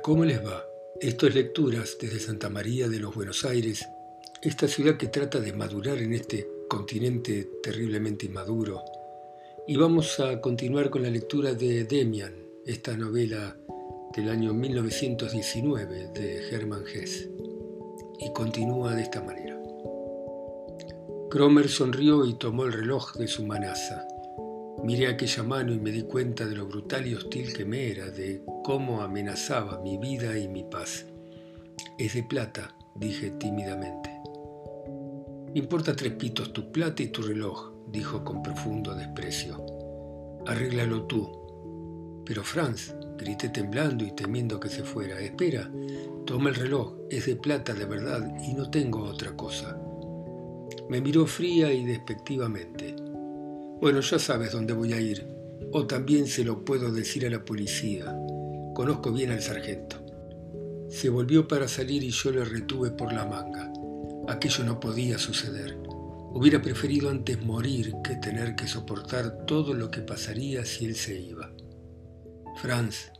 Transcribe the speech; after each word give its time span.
¿cómo 0.00 0.24
les 0.24 0.44
va? 0.44 0.64
Esto 1.00 1.26
es 1.26 1.34
Lecturas 1.34 1.96
desde 2.00 2.18
Santa 2.18 2.48
María 2.48 2.88
de 2.88 2.98
los 2.98 3.14
Buenos 3.14 3.44
Aires, 3.44 3.86
esta 4.42 4.66
ciudad 4.66 4.96
que 4.96 5.08
trata 5.08 5.40
de 5.40 5.52
madurar 5.52 5.98
en 5.98 6.14
este 6.14 6.48
continente 6.68 7.50
terriblemente 7.62 8.26
inmaduro. 8.26 8.82
Y 9.66 9.76
vamos 9.76 10.18
a 10.20 10.40
continuar 10.40 10.90
con 10.90 11.02
la 11.02 11.10
lectura 11.10 11.54
de 11.54 11.84
Demian, 11.84 12.34
esta 12.64 12.96
novela 12.96 13.56
del 14.16 14.28
año 14.30 14.54
1919 14.54 16.10
de 16.14 16.48
Hermann 16.48 16.84
Hesse. 16.86 17.28
Y 18.18 18.32
continúa 18.32 18.94
de 18.94 19.02
esta 19.02 19.20
manera. 19.20 19.60
Cromer 21.30 21.68
sonrió 21.68 22.24
y 22.24 22.34
tomó 22.34 22.64
el 22.64 22.72
reloj 22.72 23.16
de 23.16 23.28
su 23.28 23.44
manaza. 23.44 24.06
Miré 24.82 25.08
aquella 25.08 25.42
mano 25.42 25.72
y 25.72 25.78
me 25.78 25.90
di 25.90 26.02
cuenta 26.02 26.46
de 26.46 26.56
lo 26.56 26.66
brutal 26.66 27.06
y 27.06 27.14
hostil 27.14 27.52
que 27.52 27.64
me 27.64 27.90
era, 27.90 28.10
de 28.10 28.42
cómo 28.64 29.02
amenazaba 29.02 29.78
mi 29.82 29.98
vida 29.98 30.38
y 30.38 30.48
mi 30.48 30.64
paz. 30.64 31.04
Es 31.98 32.14
de 32.14 32.22
plata, 32.22 32.74
dije 32.94 33.30
tímidamente. 33.32 34.08
Me 35.52 35.60
importa 35.60 35.94
tres 35.94 36.14
pitos 36.14 36.54
tu 36.54 36.72
plata 36.72 37.02
y 37.02 37.08
tu 37.08 37.20
reloj, 37.20 37.74
dijo 37.88 38.24
con 38.24 38.42
profundo 38.42 38.94
desprecio. 38.94 39.62
Arréglalo 40.46 41.02
tú. 41.02 42.22
Pero 42.24 42.42
Franz, 42.42 42.94
grité 43.18 43.50
temblando 43.50 44.02
y 44.02 44.12
temiendo 44.12 44.58
que 44.58 44.70
se 44.70 44.82
fuera, 44.82 45.20
espera, 45.20 45.70
toma 46.24 46.48
el 46.48 46.54
reloj, 46.54 46.94
es 47.10 47.26
de 47.26 47.36
plata 47.36 47.74
de 47.74 47.84
verdad 47.84 48.34
y 48.42 48.54
no 48.54 48.70
tengo 48.70 49.02
otra 49.02 49.36
cosa. 49.36 49.78
Me 50.88 51.02
miró 51.02 51.26
fría 51.26 51.70
y 51.70 51.84
despectivamente. 51.84 52.96
Bueno, 53.78 54.00
ya 54.00 54.18
sabes 54.18 54.52
dónde 54.52 54.72
voy 54.72 54.94
a 54.94 55.00
ir. 55.02 55.28
O 55.70 55.86
también 55.86 56.26
se 56.28 56.44
lo 56.44 56.64
puedo 56.64 56.90
decir 56.90 57.26
a 57.26 57.30
la 57.30 57.44
policía. 57.44 58.16
Conozco 58.74 59.12
bien 59.12 59.30
al 59.30 59.40
sargento. 59.40 60.04
Se 60.88 61.08
volvió 61.08 61.46
para 61.46 61.68
salir 61.68 62.02
y 62.02 62.10
yo 62.10 62.32
le 62.32 62.44
retuve 62.44 62.90
por 62.90 63.12
la 63.12 63.24
manga. 63.24 63.72
Aquello 64.28 64.64
no 64.64 64.80
podía 64.80 65.16
suceder. 65.16 65.78
Hubiera 66.32 66.60
preferido 66.60 67.08
antes 67.08 67.40
morir 67.40 67.94
que 68.02 68.16
tener 68.16 68.56
que 68.56 68.66
soportar 68.66 69.46
todo 69.46 69.74
lo 69.74 69.92
que 69.92 70.00
pasaría 70.00 70.64
si 70.64 70.86
él 70.86 70.96
se 70.96 71.20
iba. 71.20 71.52
Franz, 72.56 73.12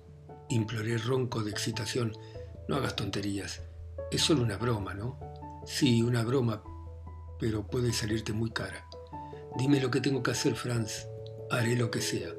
imploré 0.48 0.98
ronco 0.98 1.44
de 1.44 1.52
excitación, 1.52 2.12
no 2.68 2.74
hagas 2.74 2.96
tonterías. 2.96 3.62
Es 4.10 4.22
solo 4.22 4.42
una 4.42 4.56
broma, 4.56 4.94
¿no? 4.94 5.20
Sí, 5.64 6.02
una 6.02 6.24
broma, 6.24 6.64
pero 7.38 7.64
puede 7.66 7.92
salirte 7.92 8.32
muy 8.32 8.50
cara. 8.50 8.86
Dime 9.56 9.80
lo 9.80 9.90
que 9.90 10.00
tengo 10.00 10.20
que 10.20 10.32
hacer, 10.32 10.56
Franz. 10.56 11.06
Haré 11.50 11.76
lo 11.76 11.92
que 11.92 12.00
sea. 12.00 12.30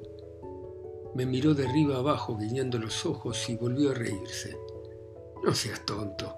Me 1.15 1.25
miró 1.25 1.53
de 1.53 1.65
arriba 1.65 1.95
abajo, 1.95 2.37
guiñando 2.37 2.77
los 2.77 3.05
ojos, 3.05 3.49
y 3.49 3.55
volvió 3.55 3.91
a 3.91 3.93
reírse. 3.93 4.57
No 5.45 5.53
seas 5.55 5.85
tonto, 5.85 6.35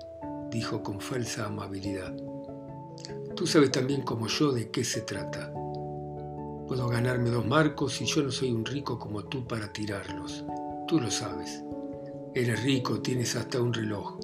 dijo 0.51 0.83
con 0.83 1.01
falsa 1.01 1.47
amabilidad. 1.47 2.15
Tú 3.35 3.47
sabes 3.47 3.71
también 3.71 4.03
como 4.03 4.27
yo 4.27 4.51
de 4.51 4.69
qué 4.69 4.83
se 4.83 5.01
trata. 5.01 5.51
Puedo 6.67 6.87
ganarme 6.89 7.31
dos 7.31 7.45
marcos 7.45 8.01
y 8.01 8.05
yo 8.05 8.21
no 8.21 8.31
soy 8.31 8.51
un 8.51 8.65
rico 8.65 8.99
como 8.99 9.23
tú 9.23 9.47
para 9.47 9.73
tirarlos. 9.73 10.45
Tú 10.87 10.99
lo 10.99 11.09
sabes. 11.09 11.63
Eres 12.35 12.63
rico, 12.63 13.01
tienes 13.01 13.35
hasta 13.35 13.59
un 13.59 13.73
reloj. 13.73 14.19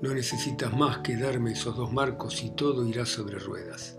No 0.00 0.14
necesitas 0.14 0.74
más 0.74 0.98
que 0.98 1.16
darme 1.16 1.52
esos 1.52 1.76
dos 1.76 1.92
marcos 1.92 2.42
y 2.42 2.50
todo 2.50 2.86
irá 2.86 3.04
sobre 3.04 3.38
ruedas. 3.38 3.98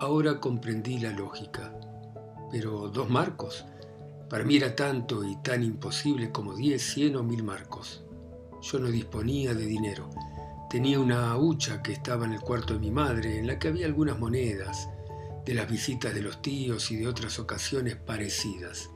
Ahora 0.00 0.40
comprendí 0.40 0.98
la 0.98 1.10
lógica. 1.10 1.78
Pero 2.50 2.88
dos 2.88 3.10
marcos. 3.10 3.66
Para 4.32 4.44
mí 4.44 4.56
era 4.56 4.74
tanto 4.74 5.22
y 5.22 5.36
tan 5.42 5.62
imposible 5.62 6.32
como 6.32 6.56
diez, 6.56 6.82
cien 6.82 7.16
o 7.16 7.22
mil 7.22 7.44
marcos. 7.44 8.02
Yo 8.62 8.78
no 8.78 8.88
disponía 8.88 9.52
de 9.52 9.66
dinero. 9.66 10.08
Tenía 10.70 10.98
una 10.98 11.36
hucha 11.36 11.82
que 11.82 11.92
estaba 11.92 12.24
en 12.24 12.32
el 12.32 12.40
cuarto 12.40 12.72
de 12.72 12.80
mi 12.80 12.90
madre, 12.90 13.38
en 13.38 13.46
la 13.46 13.58
que 13.58 13.68
había 13.68 13.84
algunas 13.84 14.18
monedas, 14.18 14.88
de 15.44 15.52
las 15.52 15.70
visitas 15.70 16.14
de 16.14 16.22
los 16.22 16.40
tíos 16.40 16.90
y 16.90 16.96
de 16.96 17.08
otras 17.08 17.38
ocasiones 17.38 17.96
parecidas. 17.96 18.88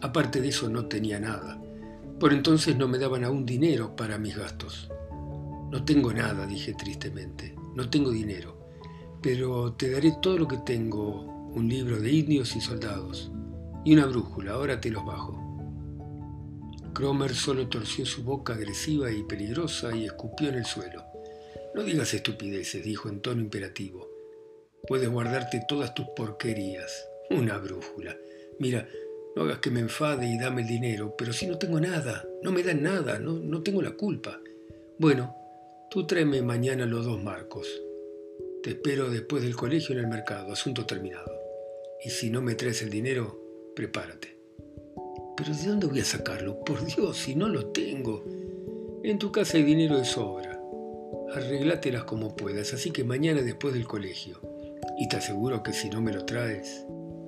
Aparte 0.00 0.40
de 0.40 0.48
eso 0.48 0.70
no 0.70 0.86
tenía 0.86 1.20
nada. 1.20 1.60
Por 2.18 2.32
entonces 2.32 2.74
no 2.74 2.88
me 2.88 2.96
daban 2.96 3.24
aún 3.24 3.44
dinero 3.44 3.94
para 3.94 4.16
mis 4.16 4.38
gastos. 4.38 4.90
No 5.70 5.84
tengo 5.84 6.14
nada, 6.14 6.46
dije 6.46 6.72
tristemente. 6.72 7.54
No 7.74 7.90
tengo 7.90 8.10
dinero 8.10 8.58
pero 9.20 9.72
te 9.72 9.90
daré 9.90 10.14
todo 10.22 10.38
lo 10.38 10.48
que 10.48 10.58
tengo, 10.58 11.22
un 11.52 11.68
libro 11.68 12.00
de 12.00 12.12
indios 12.12 12.54
y 12.56 12.60
soldados, 12.60 13.32
y 13.84 13.94
una 13.94 14.06
brújula, 14.06 14.52
ahora 14.52 14.80
te 14.80 14.90
los 14.90 15.04
bajo. 15.04 15.48
Cromer 16.94 17.34
solo 17.34 17.68
torció 17.68 18.04
su 18.04 18.24
boca 18.24 18.54
agresiva 18.54 19.10
y 19.10 19.22
peligrosa 19.22 19.94
y 19.94 20.04
escupió 20.04 20.48
en 20.48 20.56
el 20.56 20.64
suelo. 20.64 21.04
No 21.74 21.84
digas 21.84 22.12
estupideces, 22.12 22.82
dijo 22.82 23.08
en 23.08 23.20
tono 23.20 23.40
imperativo. 23.40 24.08
Puedes 24.86 25.08
guardarte 25.08 25.62
todas 25.68 25.94
tus 25.94 26.06
porquerías. 26.16 27.08
Una 27.30 27.58
brújula. 27.58 28.16
Mira, 28.58 28.88
no 29.36 29.42
hagas 29.42 29.58
que 29.58 29.70
me 29.70 29.80
enfade 29.80 30.26
y 30.26 30.38
dame 30.38 30.62
el 30.62 30.68
dinero, 30.68 31.14
pero 31.16 31.32
si 31.32 31.46
no 31.46 31.58
tengo 31.58 31.78
nada, 31.78 32.26
no 32.42 32.50
me 32.50 32.62
dan 32.62 32.82
nada, 32.82 33.18
no, 33.18 33.34
no 33.34 33.62
tengo 33.62 33.80
la 33.80 33.92
culpa. 33.92 34.40
Bueno, 34.98 35.36
tú 35.90 36.06
tráeme 36.06 36.42
mañana 36.42 36.86
los 36.86 37.04
dos 37.04 37.22
marcos. 37.22 37.68
Te 38.62 38.70
espero 38.70 39.08
después 39.10 39.42
del 39.42 39.54
colegio 39.54 39.94
en 39.94 40.00
el 40.00 40.08
mercado, 40.08 40.52
asunto 40.52 40.84
terminado. 40.84 41.30
Y 42.04 42.10
si 42.10 42.30
no 42.30 42.42
me 42.42 42.56
traes 42.56 42.82
el 42.82 42.90
dinero, 42.90 43.47
prepárate. 43.78 44.36
Pero 45.36 45.54
¿de 45.54 45.66
dónde 45.68 45.86
voy 45.86 46.00
a 46.00 46.04
sacarlo? 46.04 46.64
Por 46.64 46.84
Dios, 46.84 47.16
si 47.16 47.36
no 47.36 47.46
lo 47.46 47.66
tengo. 47.66 48.24
En 49.04 49.20
tu 49.20 49.30
casa 49.30 49.56
hay 49.56 49.62
dinero 49.62 49.96
de 49.96 50.04
sobra. 50.04 50.60
Arreglátelas 51.32 52.02
como 52.02 52.34
puedas, 52.34 52.74
así 52.74 52.90
que 52.90 53.04
mañana 53.04 53.40
después 53.40 53.72
del 53.74 53.86
colegio. 53.86 54.40
Y 54.98 55.06
te 55.06 55.18
aseguro 55.18 55.62
que 55.62 55.72
si 55.72 55.88
no 55.90 56.02
me 56.02 56.12
lo 56.12 56.24
traes... 56.24 56.84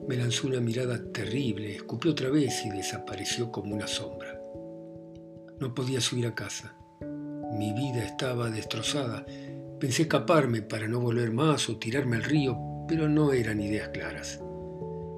Me 0.08 0.16
lanzó 0.16 0.48
una 0.48 0.60
mirada 0.60 1.00
terrible, 1.12 1.76
escupió 1.76 2.10
otra 2.10 2.30
vez 2.30 2.66
y 2.66 2.70
desapareció 2.70 3.52
como 3.52 3.76
una 3.76 3.86
sombra. 3.86 4.42
No 5.60 5.72
podía 5.72 6.00
subir 6.00 6.26
a 6.26 6.34
casa. 6.34 6.74
Mi 7.52 7.72
vida 7.72 8.02
estaba 8.02 8.50
destrozada 8.50 9.24
Pensé 9.78 10.02
escaparme 10.02 10.62
para 10.62 10.88
no 10.88 10.98
volver 10.98 11.30
más 11.30 11.68
o 11.68 11.78
tirarme 11.78 12.16
al 12.16 12.24
río, 12.24 12.58
pero 12.88 13.08
no 13.08 13.32
eran 13.32 13.60
ideas 13.60 13.90
claras. 13.90 14.42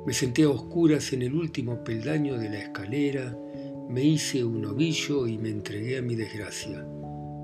Me 0.04 0.12
senté 0.12 0.42
a 0.42 0.50
oscuras 0.50 1.12
en 1.12 1.22
el 1.22 1.34
último 1.34 1.84
peldaño 1.84 2.36
de 2.36 2.50
la 2.50 2.58
escalera, 2.58 3.36
me 3.88 4.02
hice 4.02 4.42
un 4.42 4.64
ovillo 4.64 5.28
y 5.28 5.38
me 5.38 5.50
entregué 5.50 5.98
a 5.98 6.02
mi 6.02 6.16
desgracia. 6.16 6.84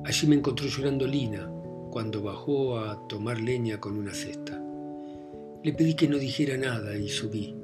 Allí 0.05 0.27
me 0.27 0.37
encontró 0.37 0.67
llorando 0.67 1.07
Lina 1.07 1.49
cuando 1.91 2.23
bajó 2.23 2.79
a 2.79 3.07
tomar 3.07 3.41
leña 3.41 3.79
con 3.79 3.97
una 3.97 4.13
cesta. 4.13 4.61
Le 5.63 5.73
pedí 5.73 5.95
que 5.95 6.09
no 6.09 6.19
dijera 6.19 6.57
nada 6.57 6.97
y 6.97 7.09
subí. 7.09 7.55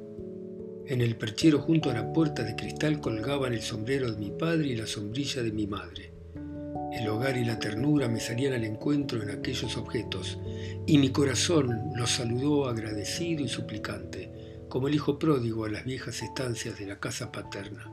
En 0.87 1.01
el 1.01 1.17
perchero 1.17 1.59
junto 1.59 1.89
a 1.89 1.93
la 1.93 2.13
puerta 2.13 2.43
de 2.43 2.55
cristal 2.55 3.01
colgaban 3.01 3.53
el 3.53 3.61
sombrero 3.61 4.11
de 4.11 4.17
mi 4.17 4.31
padre 4.31 4.67
y 4.67 4.75
la 4.75 4.87
sombrilla 4.87 5.43
de 5.43 5.51
mi 5.51 5.67
madre. 5.67 6.13
El 6.93 7.09
hogar 7.09 7.35
y 7.35 7.43
la 7.43 7.59
ternura 7.59 8.07
me 8.07 8.21
salían 8.21 8.53
al 8.53 8.63
encuentro 8.63 9.21
en 9.21 9.29
aquellos 9.29 9.75
objetos, 9.75 10.39
y 10.85 10.97
mi 10.97 11.09
corazón 11.09 11.91
los 11.95 12.11
saludó 12.11 12.67
agradecido 12.67 13.43
y 13.43 13.49
suplicante, 13.49 14.34
como 14.75 14.89
el 14.89 14.95
hijo 14.95 15.17
pródigo 15.17 15.63
a 15.63 15.69
las 15.69 15.85
viejas 15.85 16.21
estancias 16.21 16.77
de 16.77 16.85
la 16.85 16.99
casa 16.99 17.31
paterna. 17.31 17.89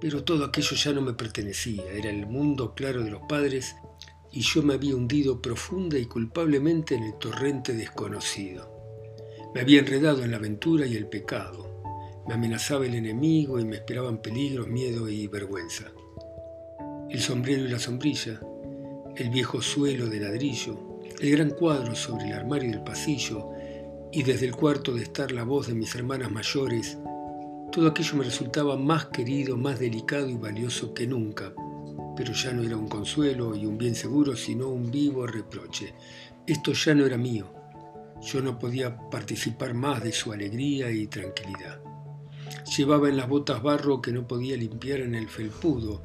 Pero 0.00 0.24
todo 0.24 0.46
aquello 0.46 0.74
ya 0.74 0.90
no 0.94 1.02
me 1.02 1.12
pertenecía, 1.12 1.84
era 1.92 2.08
el 2.08 2.24
mundo 2.26 2.74
claro 2.74 3.04
de 3.04 3.10
los 3.10 3.20
padres, 3.28 3.76
y 4.32 4.40
yo 4.40 4.62
me 4.62 4.72
había 4.72 4.96
hundido 4.96 5.42
profunda 5.42 5.98
y 5.98 6.06
culpablemente 6.06 6.94
en 6.94 7.02
el 7.02 7.18
torrente 7.18 7.74
desconocido. 7.74 8.72
Me 9.54 9.60
había 9.60 9.80
enredado 9.80 10.24
en 10.24 10.30
la 10.30 10.38
aventura 10.38 10.86
y 10.86 10.96
el 10.96 11.08
pecado. 11.08 11.82
Me 12.26 12.32
amenazaba 12.32 12.86
el 12.86 12.94
enemigo 12.94 13.60
y 13.60 13.66
me 13.66 13.76
esperaban 13.76 14.22
peligros, 14.22 14.66
miedo 14.66 15.10
y 15.10 15.26
vergüenza 15.26 15.92
el 17.10 17.20
sombrero 17.20 17.66
y 17.66 17.68
la 17.68 17.78
sombrilla, 17.78 18.40
el 19.14 19.28
viejo 19.28 19.60
suelo 19.60 20.06
de 20.08 20.20
ladrillo, 20.20 21.02
el 21.20 21.30
gran 21.32 21.50
cuadro 21.50 21.94
sobre 21.94 22.28
el 22.28 22.32
armario 22.32 22.70
del 22.70 22.82
pasillo 22.82 23.50
y 24.12 24.22
desde 24.22 24.46
el 24.46 24.56
cuarto 24.56 24.92
de 24.92 25.02
estar 25.02 25.30
la 25.32 25.44
voz 25.44 25.68
de 25.68 25.74
mis 25.74 25.94
hermanas 25.94 26.30
mayores, 26.30 26.98
todo 27.70 27.88
aquello 27.88 28.16
me 28.16 28.24
resultaba 28.24 28.76
más 28.76 29.06
querido, 29.06 29.56
más 29.56 29.78
delicado 29.78 30.28
y 30.28 30.36
valioso 30.36 30.92
que 30.92 31.06
nunca, 31.06 31.52
pero 32.16 32.32
ya 32.32 32.52
no 32.52 32.62
era 32.62 32.76
un 32.76 32.88
consuelo 32.88 33.54
y 33.54 33.66
un 33.66 33.78
bien 33.78 33.94
seguro, 33.94 34.34
sino 34.34 34.68
un 34.68 34.90
vivo 34.90 35.26
reproche. 35.26 35.94
Esto 36.46 36.72
ya 36.72 36.94
no 36.94 37.06
era 37.06 37.16
mío. 37.16 37.46
Yo 38.20 38.42
no 38.42 38.58
podía 38.58 38.98
participar 39.10 39.74
más 39.74 40.02
de 40.02 40.12
su 40.12 40.32
alegría 40.32 40.90
y 40.90 41.06
tranquilidad. 41.06 41.80
Llevaba 42.76 43.08
en 43.08 43.16
las 43.16 43.28
botas 43.28 43.62
barro 43.62 44.02
que 44.02 44.12
no 44.12 44.26
podía 44.26 44.56
limpiar 44.56 45.00
en 45.00 45.14
el 45.14 45.28
felpudo, 45.28 46.02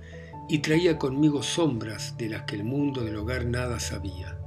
y 0.48 0.60
traía 0.60 1.00
conmigo 1.00 1.42
sombras 1.42 2.18
de 2.18 2.30
las 2.30 2.44
que 2.44 2.56
el 2.56 2.64
mundo 2.64 3.04
del 3.04 3.18
hogar 3.18 3.46
nada 3.48 3.80
sabía. 3.80 4.38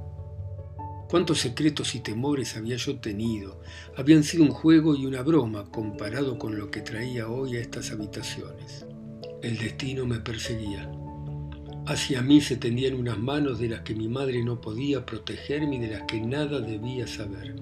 Cuántos 1.09 1.39
secretos 1.39 1.95
y 1.95 2.01
temores 2.01 2.55
había 2.55 2.75
yo 2.75 2.99
tenido, 2.99 3.61
habían 3.97 4.23
sido 4.23 4.43
un 4.43 4.51
juego 4.51 4.95
y 4.95 5.07
una 5.07 5.23
broma 5.23 5.65
comparado 5.71 6.37
con 6.37 6.55
lo 6.55 6.69
que 6.69 6.81
traía 6.81 7.27
hoy 7.27 7.57
a 7.57 7.61
estas 7.61 7.89
habitaciones. 7.89 8.85
El 9.41 9.57
destino 9.57 10.05
me 10.05 10.19
perseguía. 10.19 10.87
Hacia 11.87 12.21
mí 12.21 12.41
se 12.41 12.57
tendían 12.57 12.93
unas 12.93 13.17
manos 13.17 13.57
de 13.57 13.69
las 13.69 13.81
que 13.81 13.95
mi 13.95 14.07
madre 14.07 14.43
no 14.43 14.61
podía 14.61 15.03
protegerme 15.03 15.77
y 15.77 15.79
de 15.79 15.87
las 15.87 16.03
que 16.03 16.21
nada 16.21 16.59
debía 16.59 17.07
saber. 17.07 17.55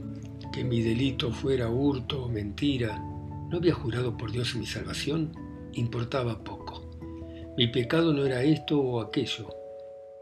Que 0.52 0.66
mi 0.66 0.82
delito 0.82 1.32
fuera 1.32 1.70
hurto 1.70 2.26
o 2.26 2.30
mentira, 2.30 2.98
¿no 2.98 3.60
había 3.60 3.74
jurado 3.74 4.18
por 4.18 4.30
Dios 4.30 4.58
mi 4.58 4.66
salvación? 4.66 5.32
Importaba 5.72 6.44
poco. 6.44 6.92
Mi 7.58 7.68
pecado 7.68 8.12
no 8.12 8.26
era 8.26 8.44
esto 8.44 8.78
o 8.78 9.00
aquello. 9.00 9.48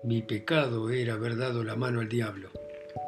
Mi 0.03 0.21
pecado 0.21 0.91
era 0.91 1.15
haber 1.15 1.37
dado 1.37 1.63
la 1.63 1.75
mano 1.75 2.01
al 2.01 2.07
diablo. 2.07 2.51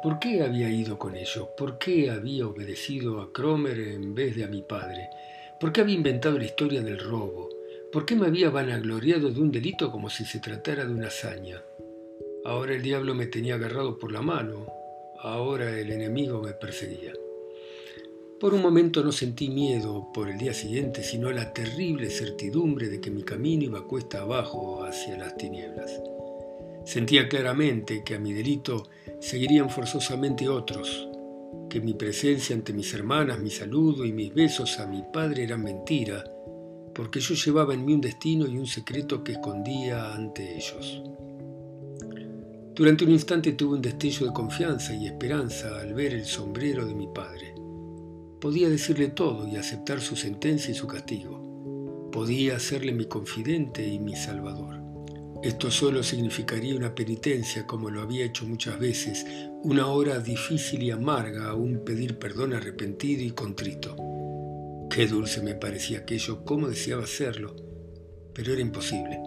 ¿Por 0.02 0.20
qué 0.20 0.42
había 0.42 0.70
ido 0.70 0.96
con 0.98 1.16
ello? 1.16 1.50
¿Por 1.56 1.78
qué 1.78 2.10
había 2.10 2.46
obedecido 2.46 3.20
a 3.20 3.32
Cromer 3.32 3.80
en 3.80 4.14
vez 4.14 4.36
de 4.36 4.44
a 4.44 4.48
mi 4.48 4.62
padre? 4.62 5.10
¿Por 5.58 5.72
qué 5.72 5.80
había 5.80 5.96
inventado 5.96 6.38
la 6.38 6.44
historia 6.44 6.82
del 6.82 7.00
robo? 7.00 7.48
¿Por 7.90 8.06
qué 8.06 8.14
me 8.14 8.26
había 8.26 8.50
vanagloriado 8.50 9.30
de 9.30 9.40
un 9.40 9.50
delito 9.50 9.90
como 9.90 10.08
si 10.08 10.24
se 10.24 10.38
tratara 10.38 10.84
de 10.84 10.92
una 10.92 11.08
hazaña? 11.08 11.62
Ahora 12.44 12.74
el 12.74 12.82
diablo 12.82 13.14
me 13.14 13.26
tenía 13.26 13.54
agarrado 13.56 13.98
por 13.98 14.12
la 14.12 14.22
mano, 14.22 14.66
ahora 15.20 15.76
el 15.76 15.90
enemigo 15.90 16.40
me 16.40 16.52
perseguía. 16.52 17.12
Por 18.38 18.54
un 18.54 18.62
momento 18.62 19.02
no 19.02 19.10
sentí 19.10 19.48
miedo 19.48 20.12
por 20.14 20.28
el 20.28 20.38
día 20.38 20.54
siguiente, 20.54 21.02
sino 21.02 21.32
la 21.32 21.52
terrible 21.52 22.08
certidumbre 22.08 22.88
de 22.88 23.00
que 23.00 23.10
mi 23.10 23.24
camino 23.24 23.64
iba 23.64 23.84
cuesta 23.88 24.20
abajo 24.20 24.84
hacia 24.84 25.18
las 25.18 25.36
tinieblas. 25.36 26.00
Sentía 26.88 27.28
claramente 27.28 28.02
que 28.02 28.14
a 28.14 28.18
mi 28.18 28.32
delito 28.32 28.88
seguirían 29.20 29.68
forzosamente 29.68 30.48
otros, 30.48 31.06
que 31.68 31.82
mi 31.82 31.92
presencia 31.92 32.56
ante 32.56 32.72
mis 32.72 32.94
hermanas, 32.94 33.40
mi 33.40 33.50
saludo 33.50 34.06
y 34.06 34.12
mis 34.14 34.32
besos 34.32 34.78
a 34.80 34.86
mi 34.86 35.04
padre 35.12 35.42
eran 35.42 35.62
mentira, 35.62 36.24
porque 36.94 37.20
yo 37.20 37.34
llevaba 37.34 37.74
en 37.74 37.84
mí 37.84 37.92
un 37.92 38.00
destino 38.00 38.46
y 38.46 38.56
un 38.56 38.66
secreto 38.66 39.22
que 39.22 39.32
escondía 39.32 40.14
ante 40.14 40.56
ellos. 40.56 41.02
Durante 42.74 43.04
un 43.04 43.10
instante 43.10 43.52
tuve 43.52 43.74
un 43.76 43.82
destello 43.82 44.28
de 44.28 44.32
confianza 44.32 44.94
y 44.94 45.08
esperanza 45.08 45.78
al 45.78 45.92
ver 45.92 46.14
el 46.14 46.24
sombrero 46.24 46.86
de 46.86 46.94
mi 46.94 47.08
padre. 47.08 47.54
Podía 48.40 48.70
decirle 48.70 49.08
todo 49.08 49.46
y 49.46 49.56
aceptar 49.56 50.00
su 50.00 50.16
sentencia 50.16 50.70
y 50.70 50.74
su 50.74 50.86
castigo. 50.86 52.08
Podía 52.10 52.56
hacerle 52.56 52.92
mi 52.92 53.04
confidente 53.04 53.86
y 53.86 53.98
mi 53.98 54.16
salvador. 54.16 54.77
Esto 55.40 55.70
solo 55.70 56.02
significaría 56.02 56.74
una 56.74 56.96
penitencia 56.96 57.64
como 57.64 57.90
lo 57.90 58.02
había 58.02 58.24
hecho 58.24 58.44
muchas 58.44 58.76
veces, 58.80 59.24
una 59.62 59.86
hora 59.86 60.18
difícil 60.18 60.82
y 60.82 60.90
amarga, 60.90 61.54
un 61.54 61.84
pedir 61.84 62.18
perdón 62.18 62.54
arrepentido 62.54 63.22
y 63.22 63.30
contrito. 63.30 63.94
Qué 64.90 65.06
dulce 65.06 65.40
me 65.40 65.54
parecía 65.54 66.00
aquello, 66.00 66.44
cómo 66.44 66.68
deseaba 66.68 67.04
hacerlo, 67.04 67.54
pero 68.34 68.52
era 68.52 68.60
imposible. 68.60 69.20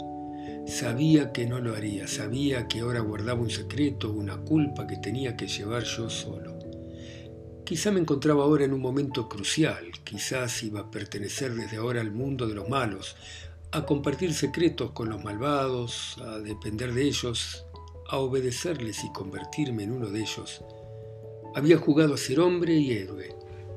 Sabía 0.67 1.31
que 1.31 1.45
no 1.45 1.61
lo 1.61 1.75
haría, 1.75 2.09
sabía 2.09 2.67
que 2.67 2.81
ahora 2.81 2.99
guardaba 2.99 3.39
un 3.39 3.49
secreto, 3.49 4.11
una 4.11 4.35
culpa 4.37 4.85
que 4.87 4.97
tenía 4.97 5.37
que 5.37 5.47
llevar 5.47 5.83
yo 5.83 6.09
solo. 6.09 6.59
Quizá 7.63 7.89
me 7.89 8.01
encontraba 8.01 8.43
ahora 8.43 8.65
en 8.65 8.73
un 8.73 8.81
momento 8.81 9.29
crucial, 9.29 9.91
quizás 10.03 10.61
iba 10.61 10.81
a 10.81 10.91
pertenecer 10.91 11.53
desde 11.53 11.77
ahora 11.77 12.01
al 12.01 12.11
mundo 12.11 12.47
de 12.47 12.55
los 12.55 12.67
malos, 12.67 13.15
a 13.73 13.85
compartir 13.85 14.33
secretos 14.33 14.91
con 14.91 15.09
los 15.09 15.23
malvados, 15.23 16.17
a 16.25 16.39
depender 16.39 16.93
de 16.93 17.03
ellos, 17.03 17.65
a 18.09 18.17
obedecerles 18.17 19.03
y 19.05 19.13
convertirme 19.13 19.83
en 19.83 19.93
uno 19.93 20.09
de 20.09 20.19
ellos. 20.19 20.61
Había 21.55 21.77
jugado 21.77 22.15
a 22.15 22.17
ser 22.17 22.41
hombre 22.41 22.73
y 22.73 22.91
héroe, 22.91 23.33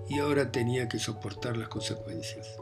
y 0.08 0.18
ahora 0.18 0.50
tenía 0.50 0.88
que 0.88 0.98
soportar 0.98 1.56
las 1.56 1.68
consecuencias. 1.68 2.56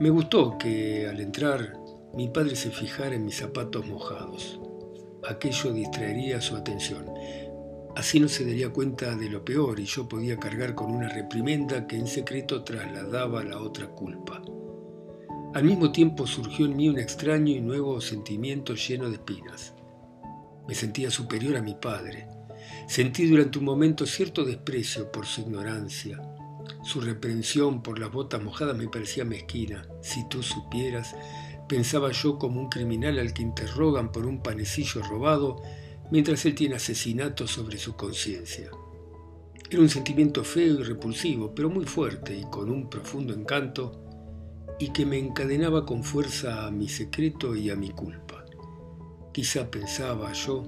Me 0.00 0.10
gustó 0.10 0.58
que 0.58 1.06
al 1.08 1.20
entrar 1.20 1.78
mi 2.14 2.28
padre 2.28 2.56
se 2.56 2.70
fijara 2.70 3.14
en 3.14 3.24
mis 3.24 3.36
zapatos 3.36 3.86
mojados. 3.86 4.60
Aquello 5.28 5.72
distraería 5.72 6.40
su 6.40 6.56
atención. 6.56 7.06
Así 7.94 8.18
no 8.18 8.28
se 8.28 8.44
daría 8.44 8.70
cuenta 8.72 9.14
de 9.14 9.28
lo 9.28 9.44
peor 9.44 9.78
y 9.78 9.84
yo 9.84 10.08
podía 10.08 10.38
cargar 10.38 10.74
con 10.74 10.90
una 10.90 11.08
reprimenda 11.08 11.86
que 11.86 11.96
en 11.96 12.08
secreto 12.08 12.64
trasladaba 12.64 13.44
la 13.44 13.60
otra 13.60 13.86
culpa. 13.88 14.42
Al 15.54 15.64
mismo 15.64 15.92
tiempo 15.92 16.26
surgió 16.26 16.66
en 16.66 16.76
mí 16.76 16.88
un 16.88 16.98
extraño 16.98 17.52
y 17.52 17.60
nuevo 17.60 18.00
sentimiento 18.00 18.74
lleno 18.74 19.08
de 19.08 19.14
espinas. 19.14 19.74
Me 20.66 20.74
sentía 20.74 21.10
superior 21.10 21.56
a 21.56 21.62
mi 21.62 21.74
padre, 21.74 22.28
Sentí 22.88 23.26
durante 23.26 23.58
un 23.58 23.66
momento 23.66 24.06
cierto 24.06 24.44
desprecio 24.44 25.12
por 25.12 25.26
su 25.26 25.42
ignorancia. 25.42 26.22
Su 26.82 27.02
reprensión 27.02 27.82
por 27.82 27.98
las 27.98 28.10
botas 28.10 28.42
mojadas 28.42 28.76
me 28.76 28.88
parecía 28.88 29.26
mezquina. 29.26 29.86
Si 30.00 30.26
tú 30.28 30.42
supieras, 30.42 31.14
pensaba 31.68 32.12
yo 32.12 32.38
como 32.38 32.60
un 32.60 32.70
criminal 32.70 33.18
al 33.18 33.34
que 33.34 33.42
interrogan 33.42 34.10
por 34.10 34.26
un 34.26 34.42
panecillo 34.42 35.02
robado 35.02 35.60
mientras 36.10 36.46
él 36.46 36.54
tiene 36.54 36.76
asesinato 36.76 37.46
sobre 37.46 37.76
su 37.76 37.94
conciencia. 37.94 38.70
Era 39.70 39.82
un 39.82 39.90
sentimiento 39.90 40.42
feo 40.42 40.80
y 40.80 40.82
repulsivo, 40.82 41.54
pero 41.54 41.68
muy 41.68 41.84
fuerte 41.84 42.38
y 42.38 42.44
con 42.44 42.70
un 42.70 42.88
profundo 42.88 43.34
encanto, 43.34 44.07
y 44.78 44.90
que 44.90 45.04
me 45.04 45.18
encadenaba 45.18 45.84
con 45.84 46.04
fuerza 46.04 46.66
a 46.66 46.70
mi 46.70 46.88
secreto 46.88 47.56
y 47.56 47.70
a 47.70 47.76
mi 47.76 47.90
culpa. 47.90 48.44
Quizá 49.32 49.70
pensaba 49.70 50.32
yo, 50.32 50.64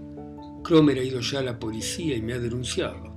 Cromer 0.63 0.99
ha 0.99 1.03
ido 1.03 1.21
ya 1.21 1.41
a 1.41 1.43
la 1.43 1.59
policía 1.59 2.17
y 2.17 2.23
me 2.23 2.35
ha 2.35 2.39
denunciado. 2.39 3.15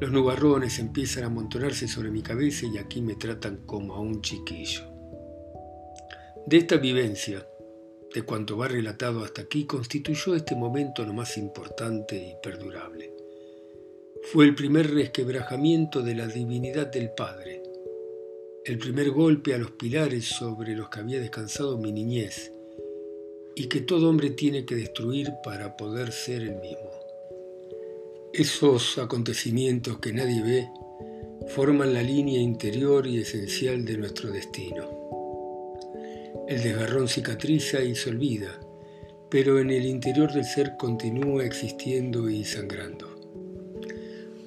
Los 0.00 0.10
nubarrones 0.10 0.78
empiezan 0.78 1.24
a 1.24 1.26
amontonarse 1.26 1.86
sobre 1.86 2.10
mi 2.10 2.22
cabeza 2.22 2.66
y 2.66 2.78
aquí 2.78 3.00
me 3.00 3.14
tratan 3.14 3.58
como 3.66 3.94
a 3.94 4.00
un 4.00 4.20
chiquillo. 4.20 4.82
De 6.46 6.56
esta 6.56 6.76
vivencia, 6.76 7.46
de 8.12 8.22
cuanto 8.22 8.56
va 8.56 8.68
relatado 8.68 9.22
hasta 9.22 9.42
aquí, 9.42 9.64
constituyó 9.64 10.34
este 10.34 10.56
momento 10.56 11.04
lo 11.06 11.12
más 11.12 11.38
importante 11.38 12.16
y 12.16 12.34
perdurable. 12.42 13.14
Fue 14.32 14.44
el 14.44 14.54
primer 14.54 14.92
resquebrajamiento 14.92 16.02
de 16.02 16.14
la 16.14 16.26
divinidad 16.26 16.88
del 16.88 17.10
Padre, 17.10 17.61
el 18.64 18.78
primer 18.78 19.10
golpe 19.10 19.54
a 19.54 19.58
los 19.58 19.72
pilares 19.72 20.24
sobre 20.24 20.76
los 20.76 20.88
que 20.88 21.00
había 21.00 21.18
descansado 21.18 21.78
mi 21.78 21.90
niñez, 21.90 22.52
y 23.56 23.66
que 23.66 23.80
todo 23.80 24.08
hombre 24.08 24.30
tiene 24.30 24.64
que 24.64 24.76
destruir 24.76 25.32
para 25.42 25.76
poder 25.76 26.12
ser 26.12 26.42
el 26.42 26.56
mismo. 26.60 26.90
Esos 28.32 28.98
acontecimientos 28.98 29.98
que 29.98 30.12
nadie 30.12 30.42
ve 30.42 30.68
forman 31.48 31.92
la 31.92 32.04
línea 32.04 32.40
interior 32.40 33.04
y 33.06 33.18
esencial 33.18 33.84
de 33.84 33.98
nuestro 33.98 34.30
destino. 34.30 34.88
El 36.48 36.62
desgarrón 36.62 37.08
cicatriza 37.08 37.82
y 37.82 37.96
se 37.96 38.10
olvida, 38.10 38.60
pero 39.28 39.58
en 39.58 39.70
el 39.70 39.86
interior 39.86 40.32
del 40.32 40.44
ser 40.44 40.76
continúa 40.78 41.44
existiendo 41.44 42.30
y 42.30 42.44
sangrando. 42.44 43.08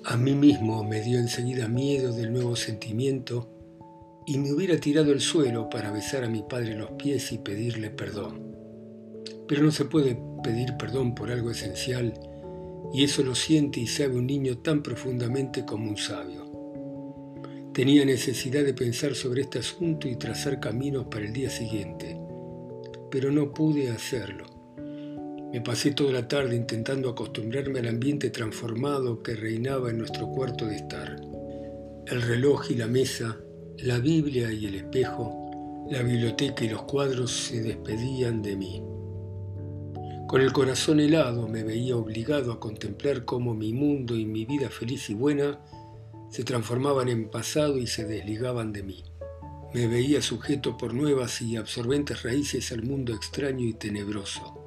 A 0.05 0.15
mí 0.15 0.34
mismo 0.36 0.84
me 0.86 1.01
dio 1.01 1.19
enseguida 1.19 1.67
miedo 1.67 2.13
del 2.13 2.31
nuevo 2.31 2.55
sentimiento 2.55 3.54
y 4.25 4.38
me 4.38 4.51
hubiera 4.51 4.79
tirado 4.79 5.12
al 5.12 5.22
suelo 5.22 5.70
para 5.70 5.91
besar 5.91 6.24
a 6.24 6.29
mi 6.29 6.44
padre 6.44 6.75
los 6.75 6.91
pies 6.91 7.32
y 7.32 7.38
pedirle 7.38 7.89
perdón. 7.89 8.55
Pero 9.48 9.63
no 9.63 9.72
se 9.72 9.86
puede 9.86 10.17
pedir 10.44 10.75
perdón 10.77 11.13
por 11.13 11.32
algo 11.32 11.51
esencial 11.51 12.13
y 12.94 13.03
eso 13.03 13.24
lo 13.24 13.36
siente 13.36 13.79
y 13.79 13.88
sabe 13.88 14.15
un 14.15 14.27
niño 14.27 14.60
tan 14.60 14.82
profundamente 14.82 15.65
como 15.65 15.89
un 15.89 15.98
sabio. 15.98 16.46
Tenía 17.74 18.05
necesidad 18.05 18.63
de 18.63 18.74
pensar 18.74 19.15
sobre 19.15 19.41
este 19.41 19.60
asunto 19.60 20.08
y 20.08 20.15
trazar 20.15 20.60
caminos 20.60 21.08
para 21.08 21.25
el 21.25 21.34
día 21.34 21.50
siguiente, 21.50 22.17
pero 23.12 23.32
no 23.32 23.53
pude 23.53 23.89
hacerlo. 23.89 24.46
Me 25.51 25.62
pasé 25.62 25.91
toda 25.91 26.12
la 26.12 26.27
tarde 26.27 26.55
intentando 26.55 27.10
acostumbrarme 27.10 27.79
al 27.79 27.88
ambiente 27.88 28.29
transformado 28.29 29.22
que 29.22 29.36
reinaba 29.36 29.89
en 29.89 29.98
nuestro 29.98 30.29
cuarto 30.29 30.65
de 30.65 30.77
estar. 30.77 31.15
El 32.08 32.22
reloj 32.22 32.72
y 32.72 32.75
la 32.75 32.88
mesa, 32.88 33.38
la 33.79 34.00
Biblia 34.00 34.51
y 34.53 34.65
el 34.67 34.75
espejo, 34.75 35.86
la 35.89 36.01
biblioteca 36.01 36.63
y 36.63 36.70
los 36.70 36.84
cuadros 36.84 37.32
se 37.32 37.62
despedían 37.62 38.41
de 38.41 38.55
mí. 38.55 38.82
Con 40.27 40.41
el 40.41 40.53
corazón 40.53 41.01
helado 41.01 41.48
me 41.48 41.63
veía 41.63 41.98
obligado 41.98 42.53
a 42.53 42.60
contemplar 42.60 43.25
cómo 43.25 43.53
mi 43.53 43.74
mundo 43.74 44.15
y 44.15 44.25
mi 44.25 44.46
vida 44.46 44.70
feliz 44.70 45.10
y 45.10 45.13
buena 45.13 45.60
se 46.29 46.44
transformaban 46.44 47.10
en 47.10 47.29
pasado 47.29 47.77
y 47.77 47.86
se 47.86 48.05
desligaban 48.05 48.72
de 48.72 48.84
mí. 48.84 49.03
Me 49.74 49.88
veía 49.88 50.22
sujeto 50.22 50.77
por 50.77 50.94
nuevas 50.94 51.41
y 51.41 51.58
absorbentes 51.58 52.24
raíces 52.24 52.72
al 52.72 52.84
mundo 52.84 53.13
extraño 53.13 53.67
y 53.67 53.74
tenebroso. 53.74 54.58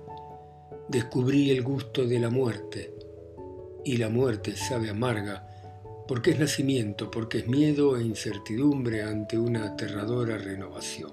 Descubrí 0.89 1.51
el 1.51 1.63
gusto 1.63 2.07
de 2.07 2.21
la 2.21 2.29
muerte, 2.29 2.95
y 3.85 3.97
la 3.97 4.11
muerte 4.11 4.55
sabe 4.55 4.91
amarga, 4.91 5.48
porque 6.09 6.31
es 6.31 6.39
nacimiento, 6.41 7.11
porque 7.11 7.39
es 7.39 7.47
miedo 7.47 7.99
e 7.99 8.03
incertidumbre 8.03 9.03
ante 9.03 9.39
una 9.39 9.67
aterradora 9.67 10.39
renovación. 10.39 11.13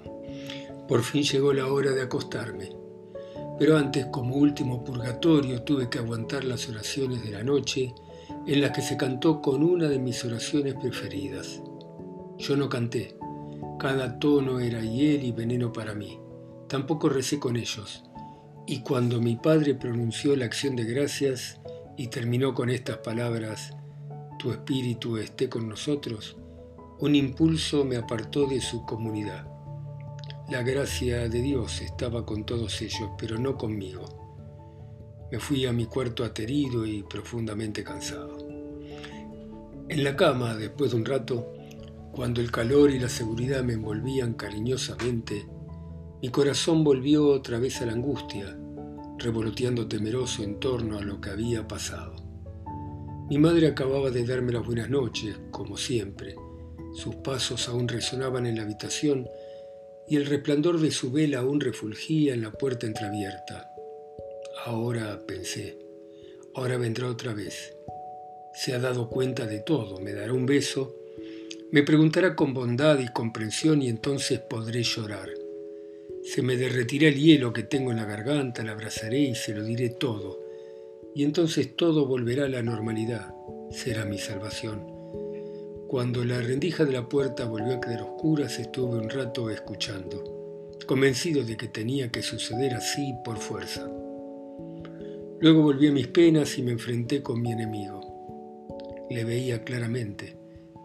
Por 0.88 1.02
fin 1.02 1.22
llegó 1.22 1.52
la 1.52 1.66
hora 1.66 1.92
de 1.92 2.02
acostarme. 2.02 2.70
Pero 3.58 3.76
antes, 3.76 4.06
como 4.06 4.36
último 4.36 4.82
purgatorio, 4.82 5.62
tuve 5.62 5.90
que 5.90 5.98
aguantar 5.98 6.44
las 6.44 6.68
oraciones 6.68 7.22
de 7.22 7.30
la 7.30 7.42
noche 7.42 7.94
en 8.46 8.60
las 8.60 8.70
que 8.70 8.82
se 8.82 8.96
cantó 8.96 9.42
con 9.42 9.62
una 9.62 9.88
de 9.88 9.98
mis 9.98 10.24
oraciones 10.24 10.74
preferidas. 10.74 11.60
Yo 12.38 12.56
no 12.56 12.68
canté. 12.68 13.16
Cada 13.78 14.18
tono 14.18 14.60
era 14.60 14.80
hiel 14.80 15.24
y 15.24 15.32
veneno 15.32 15.72
para 15.72 15.94
mí. 15.94 16.18
Tampoco 16.68 17.08
recé 17.08 17.38
con 17.38 17.56
ellos. 17.56 18.02
Y 18.66 18.80
cuando 18.80 19.20
mi 19.20 19.36
padre 19.36 19.74
pronunció 19.74 20.34
la 20.36 20.46
acción 20.46 20.74
de 20.74 20.84
gracias 20.84 21.60
y 21.96 22.08
terminó 22.08 22.54
con 22.54 22.70
estas 22.70 22.98
palabras, 22.98 23.74
Tu 24.38 24.50
espíritu 24.50 25.16
esté 25.16 25.48
con 25.48 25.68
nosotros, 25.68 26.36
un 26.98 27.14
impulso 27.14 27.84
me 27.84 27.96
apartó 27.96 28.46
de 28.46 28.60
su 28.60 28.84
comunidad. 28.84 29.46
La 30.50 30.62
gracia 30.62 31.28
de 31.28 31.40
Dios 31.40 31.80
estaba 31.80 32.24
con 32.24 32.44
todos 32.44 32.80
ellos, 32.82 33.10
pero 33.18 33.38
no 33.38 33.56
conmigo. 33.56 34.04
Me 35.30 35.38
fui 35.38 35.66
a 35.66 35.72
mi 35.72 35.86
cuarto 35.86 36.24
aterido 36.24 36.86
y 36.86 37.02
profundamente 37.02 37.82
cansado. 37.82 38.38
En 39.88 40.04
la 40.04 40.16
cama, 40.16 40.54
después 40.54 40.90
de 40.90 40.96
un 40.96 41.04
rato, 41.04 41.52
cuando 42.12 42.40
el 42.40 42.50
calor 42.50 42.90
y 42.90 42.98
la 42.98 43.08
seguridad 43.08 43.62
me 43.62 43.74
envolvían 43.74 44.34
cariñosamente, 44.34 45.46
mi 46.22 46.28
corazón 46.30 46.84
volvió 46.84 47.28
otra 47.28 47.58
vez 47.58 47.80
a 47.82 47.86
la 47.86 47.92
angustia, 47.92 48.58
revoloteando 49.18 49.86
temeroso 49.88 50.42
en 50.42 50.58
torno 50.60 50.98
a 50.98 51.02
lo 51.02 51.20
que 51.20 51.30
había 51.30 51.66
pasado. 51.68 52.25
Mi 53.28 53.38
madre 53.38 53.66
acababa 53.66 54.12
de 54.12 54.24
darme 54.24 54.52
las 54.52 54.64
buenas 54.64 54.88
noches, 54.88 55.36
como 55.50 55.76
siempre. 55.76 56.36
Sus 56.94 57.16
pasos 57.16 57.68
aún 57.68 57.88
resonaban 57.88 58.46
en 58.46 58.54
la 58.54 58.62
habitación 58.62 59.28
y 60.06 60.14
el 60.14 60.26
resplandor 60.26 60.80
de 60.80 60.92
su 60.92 61.10
vela 61.10 61.40
aún 61.40 61.60
refulgía 61.60 62.34
en 62.34 62.42
la 62.42 62.52
puerta 62.52 62.86
entreabierta. 62.86 63.68
Ahora 64.64 65.20
pensé, 65.26 65.76
ahora 66.54 66.78
vendrá 66.78 67.08
otra 67.08 67.34
vez. 67.34 67.74
Se 68.54 68.74
ha 68.74 68.78
dado 68.78 69.10
cuenta 69.10 69.44
de 69.44 69.58
todo, 69.58 69.98
me 69.98 70.12
dará 70.12 70.32
un 70.32 70.46
beso, 70.46 70.94
me 71.72 71.82
preguntará 71.82 72.36
con 72.36 72.54
bondad 72.54 73.00
y 73.00 73.12
comprensión 73.12 73.82
y 73.82 73.88
entonces 73.88 74.38
podré 74.38 74.84
llorar. 74.84 75.30
Se 76.22 76.42
me 76.42 76.56
derretirá 76.56 77.08
el 77.08 77.16
hielo 77.16 77.52
que 77.52 77.64
tengo 77.64 77.90
en 77.90 77.96
la 77.96 78.04
garganta, 78.04 78.62
la 78.62 78.70
abrazaré 78.70 79.18
y 79.18 79.34
se 79.34 79.52
lo 79.52 79.64
diré 79.64 79.90
todo. 79.90 80.45
Y 81.16 81.24
entonces 81.24 81.74
todo 81.76 82.04
volverá 82.04 82.44
a 82.44 82.48
la 82.50 82.62
normalidad. 82.62 83.34
Será 83.70 84.04
mi 84.04 84.18
salvación. 84.18 84.84
Cuando 85.88 86.22
la 86.26 86.42
rendija 86.42 86.84
de 86.84 86.92
la 86.92 87.08
puerta 87.08 87.46
volvió 87.46 87.74
a 87.74 87.80
quedar 87.80 88.02
oscura, 88.02 88.44
estuve 88.44 88.98
un 88.98 89.08
rato 89.08 89.48
escuchando, 89.48 90.68
convencido 90.84 91.42
de 91.42 91.56
que 91.56 91.68
tenía 91.68 92.10
que 92.10 92.20
suceder 92.20 92.74
así 92.74 93.14
por 93.24 93.38
fuerza. 93.38 93.90
Luego 95.40 95.62
volví 95.62 95.86
a 95.86 95.92
mis 95.92 96.08
penas 96.08 96.58
y 96.58 96.62
me 96.62 96.72
enfrenté 96.72 97.22
con 97.22 97.40
mi 97.40 97.50
enemigo. 97.50 99.06
Le 99.08 99.24
veía 99.24 99.64
claramente. 99.64 100.36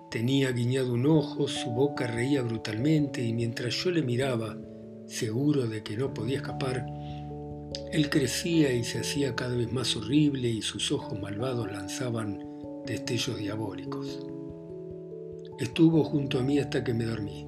Tenía 0.09 0.53
guiñado 0.53 0.93
un 0.93 1.07
ojo, 1.07 1.49
su 1.49 1.71
boca 1.71 2.07
reía 2.07 2.41
brutalmente 2.41 3.21
y 3.21 3.33
mientras 3.33 3.73
yo 3.83 3.91
le 3.91 4.01
miraba, 4.01 4.57
seguro 5.07 5.67
de 5.67 5.83
que 5.83 5.97
no 5.97 6.13
podía 6.13 6.37
escapar, 6.37 6.85
él 7.91 8.09
crecía 8.09 8.71
y 8.73 8.83
se 8.83 8.99
hacía 8.99 9.35
cada 9.35 9.55
vez 9.55 9.71
más 9.71 9.95
horrible 9.95 10.49
y 10.49 10.61
sus 10.61 10.91
ojos 10.91 11.19
malvados 11.19 11.71
lanzaban 11.71 12.43
destellos 12.85 13.37
diabólicos. 13.37 14.19
Estuvo 15.59 16.03
junto 16.03 16.39
a 16.39 16.43
mí 16.43 16.59
hasta 16.59 16.83
que 16.83 16.93
me 16.93 17.05
dormí. 17.05 17.47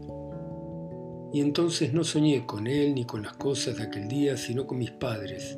Y 1.34 1.42
entonces 1.42 1.94
no 1.94 2.04
soñé 2.04 2.46
con 2.46 2.68
él 2.68 2.94
ni 2.94 3.06
con 3.06 3.24
las 3.24 3.34
cosas 3.34 3.78
de 3.78 3.84
aquel 3.84 4.08
día, 4.08 4.38
sino 4.38 4.68
con 4.68 4.78
mis 4.78 4.92
padres. 4.92 5.58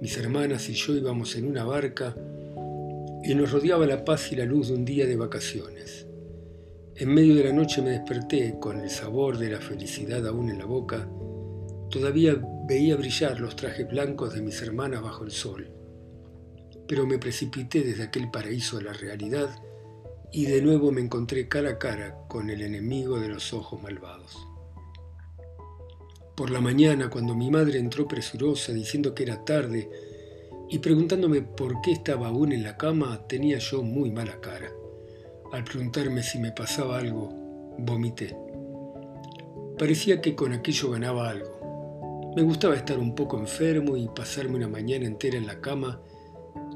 Mis 0.00 0.16
hermanas 0.16 0.68
y 0.68 0.74
yo 0.74 0.94
íbamos 0.94 1.34
en 1.34 1.46
una 1.46 1.64
barca 1.64 2.14
y 3.24 3.34
nos 3.34 3.50
rodeaba 3.50 3.84
la 3.86 4.04
paz 4.04 4.30
y 4.30 4.36
la 4.36 4.44
luz 4.44 4.68
de 4.68 4.74
un 4.74 4.84
día 4.84 5.06
de 5.06 5.16
vacaciones. 5.16 6.06
En 6.94 7.08
medio 7.12 7.34
de 7.34 7.44
la 7.44 7.52
noche 7.52 7.82
me 7.82 7.90
desperté 7.90 8.58
con 8.60 8.78
el 8.80 8.90
sabor 8.90 9.38
de 9.38 9.50
la 9.50 9.58
felicidad 9.58 10.26
aún 10.26 10.50
en 10.50 10.58
la 10.58 10.66
boca. 10.66 11.08
Todavía 11.90 12.40
veía 12.68 12.96
brillar 12.96 13.40
los 13.40 13.56
trajes 13.56 13.88
blancos 13.88 14.34
de 14.34 14.42
mis 14.42 14.60
hermanas 14.60 15.02
bajo 15.02 15.24
el 15.24 15.30
sol. 15.30 15.70
Pero 16.86 17.06
me 17.06 17.18
precipité 17.18 17.80
desde 17.80 18.02
aquel 18.02 18.30
paraíso 18.30 18.76
a 18.76 18.82
la 18.82 18.92
realidad 18.92 19.48
y 20.30 20.44
de 20.44 20.60
nuevo 20.60 20.92
me 20.92 21.00
encontré 21.00 21.48
cara 21.48 21.70
a 21.70 21.78
cara 21.78 22.18
con 22.28 22.50
el 22.50 22.60
enemigo 22.60 23.18
de 23.18 23.28
los 23.28 23.54
ojos 23.54 23.82
malvados. 23.82 24.36
Por 26.36 26.50
la 26.50 26.60
mañana, 26.60 27.08
cuando 27.08 27.34
mi 27.34 27.50
madre 27.50 27.78
entró 27.78 28.06
presurosa 28.06 28.74
diciendo 28.74 29.14
que 29.14 29.22
era 29.22 29.46
tarde 29.46 29.90
y 30.68 30.78
preguntándome 30.78 31.40
por 31.40 31.80
qué 31.80 31.92
estaba 31.92 32.28
aún 32.28 32.52
en 32.52 32.62
la 32.62 32.76
cama, 32.76 33.26
tenía 33.26 33.56
yo 33.58 33.82
muy 33.82 34.10
mala 34.12 34.40
cara. 34.42 34.70
Al 35.52 35.64
preguntarme 35.64 36.22
si 36.22 36.38
me 36.38 36.52
pasaba 36.52 36.98
algo, 36.98 37.30
vomité. 37.78 38.36
Parecía 39.78 40.20
que 40.20 40.34
con 40.34 40.52
aquello 40.52 40.90
ganaba 40.90 41.30
algo. 41.30 41.57
Me 42.38 42.44
gustaba 42.44 42.76
estar 42.76 43.00
un 43.00 43.16
poco 43.16 43.36
enfermo 43.36 43.96
y 43.96 44.06
pasarme 44.06 44.54
una 44.54 44.68
mañana 44.68 45.06
entera 45.06 45.36
en 45.36 45.44
la 45.48 45.60
cama 45.60 46.00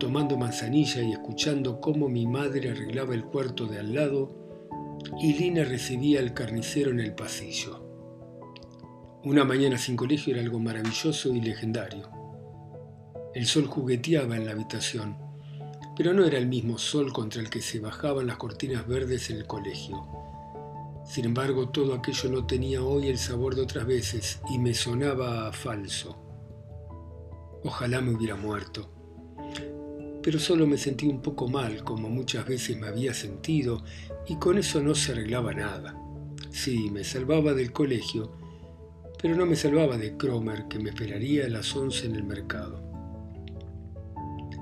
tomando 0.00 0.36
manzanilla 0.36 1.00
y 1.02 1.12
escuchando 1.12 1.80
cómo 1.80 2.08
mi 2.08 2.26
madre 2.26 2.72
arreglaba 2.72 3.14
el 3.14 3.22
cuarto 3.26 3.66
de 3.66 3.78
al 3.78 3.94
lado 3.94 4.98
y 5.20 5.34
Lina 5.34 5.62
recibía 5.62 6.18
al 6.18 6.34
carnicero 6.34 6.90
en 6.90 6.98
el 6.98 7.14
pasillo. 7.14 7.80
Una 9.22 9.44
mañana 9.44 9.78
sin 9.78 9.94
colegio 9.94 10.34
era 10.34 10.42
algo 10.42 10.58
maravilloso 10.58 11.32
y 11.32 11.40
legendario. 11.40 12.10
El 13.32 13.46
sol 13.46 13.66
jugueteaba 13.66 14.34
en 14.34 14.46
la 14.46 14.50
habitación, 14.50 15.16
pero 15.96 16.12
no 16.12 16.24
era 16.24 16.38
el 16.38 16.48
mismo 16.48 16.76
sol 16.76 17.12
contra 17.12 17.40
el 17.40 17.50
que 17.50 17.60
se 17.60 17.78
bajaban 17.78 18.26
las 18.26 18.36
cortinas 18.36 18.84
verdes 18.88 19.30
en 19.30 19.36
el 19.36 19.46
colegio. 19.46 20.21
Sin 21.04 21.24
embargo, 21.24 21.68
todo 21.68 21.94
aquello 21.94 22.30
no 22.30 22.46
tenía 22.46 22.82
hoy 22.82 23.08
el 23.08 23.18
sabor 23.18 23.54
de 23.54 23.62
otras 23.62 23.86
veces 23.86 24.40
y 24.50 24.58
me 24.58 24.74
sonaba 24.74 25.52
falso. 25.52 26.16
Ojalá 27.64 28.00
me 28.00 28.14
hubiera 28.14 28.36
muerto 28.36 28.88
pero 30.22 30.38
solo 30.38 30.66
me 30.66 30.78
sentí 30.78 31.06
un 31.06 31.20
poco 31.20 31.48
mal, 31.48 31.82
como 31.82 32.08
muchas 32.08 32.46
veces 32.46 32.78
me 32.78 32.86
había 32.86 33.12
sentido, 33.12 33.82
y 34.28 34.36
con 34.36 34.56
eso 34.56 34.80
no 34.80 34.94
se 34.94 35.12
arreglaba 35.12 35.52
nada. 35.52 35.98
Sí, 36.50 36.90
me 36.90 37.02
salvaba 37.02 37.54
del 37.54 37.72
colegio, 37.72 38.32
pero 39.20 39.34
no 39.34 39.46
me 39.46 39.56
salvaba 39.56 39.98
de 39.98 40.16
Cromer, 40.16 40.66
que 40.68 40.78
me 40.78 40.90
esperaría 40.90 41.46
a 41.46 41.48
las 41.48 41.74
once 41.74 42.06
en 42.06 42.14
el 42.14 42.24
mercado. 42.24 42.80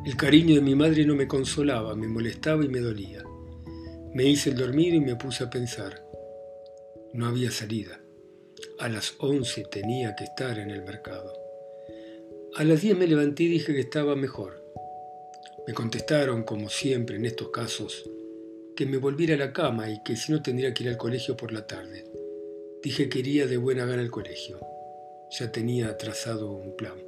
El 0.06 0.16
cariño 0.16 0.54
de 0.54 0.62
mi 0.62 0.75
madre 0.75 1.04
no 1.04 1.14
me 1.14 1.28
consolaba, 1.28 1.94
me 1.94 2.09
molestaba 2.09 2.64
y 2.64 2.68
me 2.68 2.80
dolía. 2.80 3.23
Me 4.14 4.25
hice 4.25 4.50
el 4.50 4.56
dormido 4.56 4.97
y 4.97 5.00
me 5.00 5.14
puse 5.14 5.44
a 5.44 5.50
pensar. 5.50 6.10
No 7.12 7.26
había 7.26 7.50
salida. 7.50 8.00
A 8.79 8.88
las 8.88 9.14
once 9.19 9.64
tenía 9.71 10.14
que 10.14 10.25
estar 10.25 10.59
en 10.59 10.71
el 10.71 10.83
mercado. 10.83 11.33
A 12.55 12.62
las 12.62 12.83
diez 12.83 12.97
me 12.97 13.09
levanté 13.09 13.45
y 13.45 13.49
dije 13.49 13.75
que 13.75 13.81
estaba 13.81 14.14
mejor. 14.14 14.64
Me 15.67 15.75
contestaron, 15.75 16.45
como 16.45 16.69
siempre 16.69 17.17
en 17.17 17.25
estos 17.25 17.50
casos, 17.50 18.09
que 18.76 18.87
me 18.87 18.97
volviera 18.97 19.35
a 19.35 19.38
la 19.38 19.52
cama 19.52 19.90
y 19.90 20.02
que 20.05 20.14
si 20.14 20.31
no 20.31 20.40
tendría 20.40 20.73
que 20.73 20.85
ir 20.85 20.90
al 20.90 20.97
colegio 20.97 21.37
por 21.37 21.52
la 21.52 21.67
tarde. 21.67 22.05
Dije 22.83 23.09
que 23.09 23.19
iría 23.19 23.47
de 23.47 23.57
buena 23.57 23.87
gana 23.87 24.02
al 24.02 24.11
colegio. 24.11 24.61
Ya 25.38 25.50
tenía 25.50 25.97
trazado 25.97 26.52
un 26.52 26.76
plan. 26.76 26.99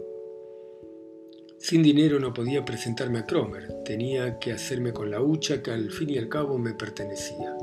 Sin 1.58 1.80
dinero 1.82 2.18
no 2.18 2.34
podía 2.34 2.64
presentarme 2.64 3.20
a 3.20 3.26
Cromer, 3.26 3.84
tenía 3.84 4.40
que 4.40 4.52
hacerme 4.52 4.92
con 4.92 5.12
la 5.12 5.22
hucha 5.22 5.62
que 5.62 5.70
al 5.70 5.92
fin 5.92 6.10
y 6.10 6.18
al 6.18 6.28
cabo 6.28 6.58
me 6.58 6.74
pertenecía. 6.74 7.56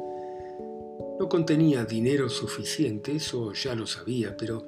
No 1.20 1.28
contenía 1.28 1.84
dinero 1.84 2.30
suficiente, 2.30 3.18
eso 3.18 3.52
ya 3.52 3.76
lo 3.76 3.86
sabía, 3.86 4.38
pero 4.38 4.66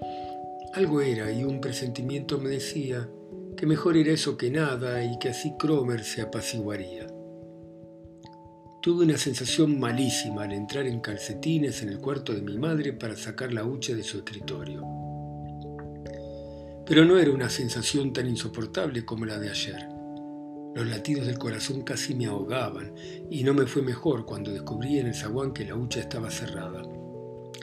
algo 0.73 0.99
era 0.99 1.31
y 1.31 1.45
un 1.45 1.61
presentimiento 1.61 2.39
me 2.39 2.49
decía 2.49 3.09
que 3.55 3.65
mejor 3.65 3.95
era 3.95 4.11
eso 4.11 4.35
que 4.35 4.51
nada 4.51 5.01
y 5.01 5.17
que 5.17 5.29
así 5.29 5.53
Cromer 5.57 6.03
se 6.03 6.21
apaciguaría. 6.21 7.07
Tuve 8.81 9.05
una 9.05 9.17
sensación 9.17 9.79
malísima 9.79 10.43
al 10.43 10.51
entrar 10.51 10.87
en 10.87 10.99
calcetines 10.99 11.83
en 11.83 11.89
el 11.89 11.99
cuarto 11.99 12.33
de 12.33 12.41
mi 12.41 12.57
madre 12.57 12.91
para 12.91 13.15
sacar 13.15 13.53
la 13.53 13.63
hucha 13.63 13.95
de 13.95 14.03
su 14.03 14.17
escritorio. 14.17 14.81
Pero 16.85 17.05
no 17.05 17.17
era 17.17 17.31
una 17.31 17.49
sensación 17.49 18.11
tan 18.11 18.27
insoportable 18.27 19.05
como 19.05 19.25
la 19.25 19.39
de 19.39 19.49
ayer. 19.51 19.90
Los 20.75 20.87
latidos 20.87 21.27
del 21.27 21.37
corazón 21.37 21.81
casi 21.81 22.15
me 22.15 22.27
ahogaban 22.27 22.93
y 23.29 23.43
no 23.43 23.53
me 23.53 23.65
fue 23.65 23.81
mejor 23.81 24.25
cuando 24.25 24.51
descubrí 24.51 24.99
en 24.99 25.07
el 25.07 25.15
zaguán 25.15 25.53
que 25.53 25.65
la 25.65 25.75
hucha 25.75 25.99
estaba 25.99 26.31
cerrada. 26.31 26.81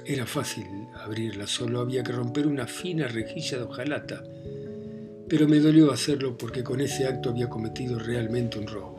Era 0.05 0.27
fácil 0.27 0.67
abrirla, 0.95 1.47
solo 1.47 1.81
había 1.81 2.03
que 2.03 2.13
romper 2.13 2.47
una 2.47 2.67
fina 2.67 3.09
rejilla 3.09 3.59
de 3.59 3.65
hojalata 3.65 4.23
pero 5.29 5.47
me 5.47 5.61
dolió 5.61 5.93
hacerlo 5.93 6.37
porque 6.39 6.65
con 6.65 6.81
ese 6.81 7.07
acto 7.07 7.31
había 7.31 7.49
cometido 7.49 7.99
realmente 7.99 8.59
un 8.59 8.67
robo. 8.67 8.99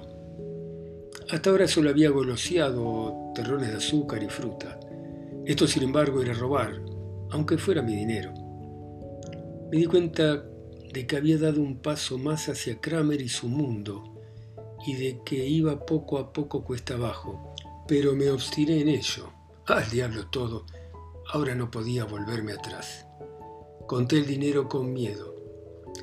Hasta 1.29 1.49
ahora 1.49 1.67
solo 1.67 1.89
había 1.89 2.11
goloseado 2.11 3.31
terrones 3.33 3.69
de 3.69 3.77
azúcar 3.77 4.21
y 4.21 4.29
fruta. 4.29 4.79
Esto, 5.45 5.65
sin 5.67 5.83
embargo, 5.83 6.21
era 6.21 6.33
robar, 6.33 6.79
aunque 7.31 7.57
fuera 7.57 7.81
mi 7.81 7.95
dinero. 7.95 8.33
Me 9.71 9.77
di 9.77 9.85
cuenta 9.85 10.43
de 10.91 11.05
que 11.05 11.17
había 11.17 11.37
dado 11.37 11.61
un 11.61 11.81
paso 11.81 12.17
más 12.17 12.49
hacia 12.49 12.81
Kramer 12.81 13.21
y 13.21 13.29
su 13.29 13.47
mundo, 13.47 14.03
y 14.85 14.95
de 14.95 15.21
que 15.23 15.45
iba 15.47 15.85
poco 15.85 16.17
a 16.17 16.33
poco 16.33 16.63
cuesta 16.63 16.95
abajo, 16.95 17.53
pero 17.87 18.15
me 18.15 18.29
obstiné 18.29 18.81
en 18.81 18.89
ello. 18.89 19.29
Al 19.67 19.89
diablo 19.89 20.27
todo, 20.27 20.65
ahora 21.31 21.53
no 21.53 21.69
podía 21.69 22.05
volverme 22.05 22.53
atrás. 22.53 23.05
Conté 23.87 24.17
el 24.17 24.27
dinero 24.27 24.69
con 24.69 24.93
miedo 24.93 25.35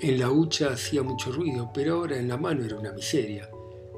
En 0.00 0.18
la 0.18 0.30
hucha 0.30 0.72
hacía 0.72 1.02
mucho 1.02 1.30
ruido, 1.32 1.70
pero 1.72 1.94
ahora 1.94 2.18
en 2.18 2.28
la 2.28 2.36
mano 2.36 2.64
era 2.64 2.76
una 2.76 2.92
miseria. 2.92 3.48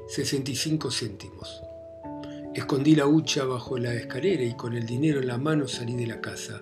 65 0.07 0.91
céntimos. 0.91 1.61
Escondí 2.53 2.95
la 2.95 3.05
hucha 3.05 3.45
bajo 3.45 3.77
la 3.77 3.93
escalera 3.93 4.43
y 4.43 4.55
con 4.55 4.75
el 4.75 4.85
dinero 4.85 5.19
en 5.19 5.27
la 5.27 5.37
mano 5.37 5.67
salí 5.67 5.95
de 5.95 6.07
la 6.07 6.21
casa, 6.21 6.61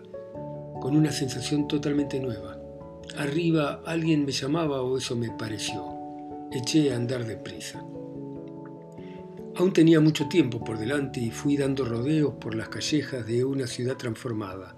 con 0.82 0.96
una 0.96 1.12
sensación 1.12 1.68
totalmente 1.68 2.20
nueva. 2.20 2.57
Arriba 3.16 3.82
alguien 3.86 4.26
me 4.26 4.32
llamaba 4.32 4.82
o 4.82 4.98
eso 4.98 5.16
me 5.16 5.30
pareció. 5.32 5.96
Eché 6.52 6.92
a 6.92 6.98
andar 6.98 7.26
deprisa. 7.26 7.84
Aún 9.56 9.74
tenía 9.74 10.00
mucho 10.00 10.28
tiempo 10.28 10.64
por 10.64 10.78
delante 10.78 11.20
y 11.20 11.32
fui 11.32 11.58
dando 11.58 11.84
rodeos 11.86 12.36
por 12.36 12.54
las 12.54 12.70
callejas 12.70 13.26
de 13.26 13.44
una 13.44 13.66
ciudad 13.66 13.98
transformada, 13.98 14.78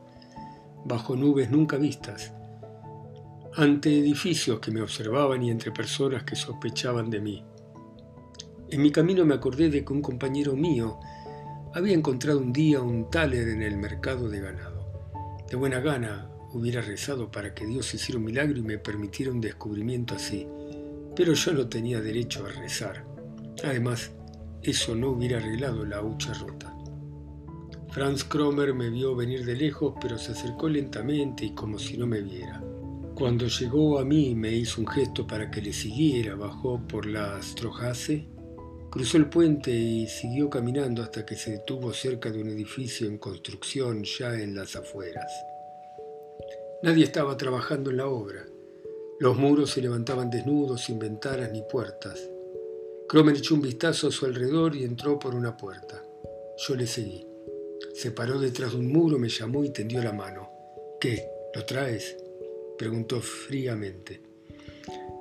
bajo 0.86 1.18
nubes 1.18 1.50
nunca 1.50 1.76
vistas, 1.76 2.32
ante 3.56 3.90
edificios 4.00 4.60
que 4.60 4.72
me 4.72 4.82
observaban 4.82 5.44
y 5.44 5.52
entre 5.52 5.72
personas 5.72 6.24
que 6.24 6.38
sospechaban 6.38 7.10
de 7.10 7.20
mí. 7.20 7.44
En 8.70 8.82
mi 8.82 8.92
camino 8.92 9.26
me 9.26 9.34
acordé 9.34 9.70
de 9.70 9.84
que 9.84 9.92
un 9.92 10.02
compañero 10.02 10.56
mío 10.56 10.98
había 11.74 11.94
encontrado 11.94 12.40
un 12.40 12.54
día 12.54 12.82
un 12.82 13.10
taler 13.10 13.50
en 13.50 13.62
el 13.62 13.76
mercado 13.76 14.30
de 14.30 14.40
ganado. 14.40 15.10
De 15.50 15.58
buena 15.58 15.82
gana 15.82 16.30
hubiera 16.54 16.82
rezado 16.82 17.32
para 17.32 17.54
que 17.54 17.66
Dios 17.66 17.94
hiciera 17.94 18.20
un 18.20 18.26
milagro 18.26 18.58
y 18.58 18.64
me 18.64 18.78
permitiera 18.78 19.32
un 19.32 19.42
descubrimiento 19.42 20.16
así, 20.16 20.48
pero 21.16 21.34
yo 21.34 21.54
no 21.54 21.68
tenía 21.68 22.02
derecho 22.02 22.46
a 22.46 22.50
rezar. 22.50 23.06
Además, 23.64 24.12
eso 24.62 24.96
no 24.96 25.10
hubiera 25.10 25.38
arreglado 25.38 25.86
la 25.86 26.02
hucha 26.02 26.34
rota. 26.34 26.76
Franz 27.92 28.24
Kromer 28.24 28.74
me 28.74 28.90
vio 28.90 29.16
venir 29.16 29.46
de 29.46 29.56
lejos, 29.56 29.96
pero 30.00 30.18
se 30.18 30.32
acercó 30.32 30.70
lentamente 30.70 31.46
y 31.46 31.56
como 31.56 31.80
si 31.80 31.98
no 31.98 32.06
me 32.06 32.22
viera. 32.22 32.64
Cuando 33.16 33.48
llegó 33.48 34.00
a 34.00 34.06
mí 34.06 34.36
me 34.36 34.54
hizo 34.54 34.80
un 34.80 34.88
gesto 34.88 35.28
para 35.28 35.50
que 35.50 35.62
le 35.62 35.74
siguiera, 35.74 36.36
bajó 36.36 36.80
por 36.88 37.06
la 37.06 37.42
Strohase, 37.42 38.30
cruzó 38.90 39.18
el 39.18 39.28
puente 39.28 39.72
y 39.72 40.08
siguió 40.08 40.50
caminando 40.50 41.02
hasta 41.02 41.26
que 41.26 41.36
se 41.36 41.52
detuvo 41.52 41.92
cerca 41.92 42.32
de 42.32 42.42
un 42.42 42.50
edificio 42.50 43.08
en 43.08 43.18
construcción 43.18 44.04
ya 44.04 44.34
en 44.36 44.56
las 44.56 44.76
afueras. 44.76 45.32
Nadie 46.82 47.04
estaba 47.04 47.36
trabajando 47.36 47.90
en 47.90 47.98
la 47.98 48.08
obra. 48.08 48.46
Los 49.20 49.38
muros 49.38 49.72
se 49.72 49.82
levantaban 49.82 50.30
desnudos, 50.30 50.86
sin 50.86 50.98
ventanas 50.98 51.52
ni 51.52 51.62
puertas. 51.62 52.30
Cromer 53.10 53.36
echó 53.36 53.56
un 53.56 53.62
vistazo 53.62 54.08
a 54.08 54.12
su 54.12 54.26
alrededor 54.26 54.78
y 54.78 54.86
entró 54.86 55.20
por 55.20 55.36
una 55.36 55.58
puerta. 55.58 56.02
Yo 56.58 56.76
le 56.76 56.88
seguí. 56.88 57.28
Se 57.94 58.12
paró 58.12 58.40
detrás 58.40 58.72
de 58.72 58.78
un 58.78 58.88
muro, 58.88 59.20
me 59.20 59.28
llamó 59.28 59.66
y 59.66 59.72
tendió 59.72 60.02
la 60.02 60.14
mano. 60.14 60.50
¿Qué? 61.02 61.28
¿Lo 61.54 61.66
traes? 61.66 62.16
preguntó 62.78 63.20
fríamente. 63.20 64.22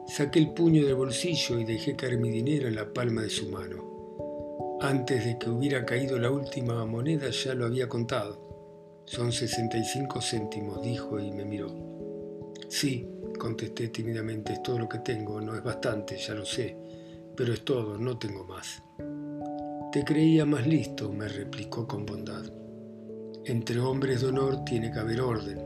Saqué 0.07 0.39
el 0.39 0.55
puño 0.55 0.87
del 0.87 0.95
bolsillo 0.95 1.59
y 1.59 1.65
dejé 1.65 1.97
caer 1.97 2.19
mi 2.19 2.31
dinero 2.31 2.69
en 2.69 2.77
la 2.77 2.93
palma 2.93 3.23
de 3.23 3.31
su 3.31 3.49
mano. 3.49 4.79
Antes 4.81 5.25
de 5.25 5.39
que 5.41 5.51
hubiera 5.51 5.85
caído 5.85 6.21
la 6.21 6.31
última 6.31 6.85
moneda 6.87 7.31
ya 7.31 7.53
lo 7.55 7.67
había 7.67 7.89
contado. 7.89 8.48
Son 9.11 9.33
65 9.33 10.21
céntimos, 10.21 10.83
dijo 10.83 11.19
y 11.19 11.33
me 11.33 11.45
miró. 11.45 12.55
Sí, 12.69 13.09
contesté 13.39 13.89
tímidamente, 13.89 14.55
es 14.55 14.63
todo 14.63 14.79
lo 14.79 14.89
que 14.89 14.99
tengo, 14.99 15.41
no 15.41 15.55
es 15.55 15.63
bastante, 15.63 16.17
ya 16.17 16.35
lo 16.35 16.45
sé 16.45 16.89
pero 17.39 17.53
es 17.53 17.65
todo, 17.65 17.97
no 17.99 18.19
tengo 18.19 18.43
más. 18.43 18.83
Te 19.93 20.05
creía 20.05 20.45
más 20.45 20.67
listo, 20.67 21.13
me 21.13 21.29
replicó 21.29 21.87
con 21.87 22.05
bondad. 22.05 22.43
Entre 23.45 23.79
hombres 23.79 24.23
de 24.23 24.27
honor 24.27 24.65
tiene 24.65 24.91
que 24.91 24.99
haber 24.99 25.21
orden. 25.21 25.63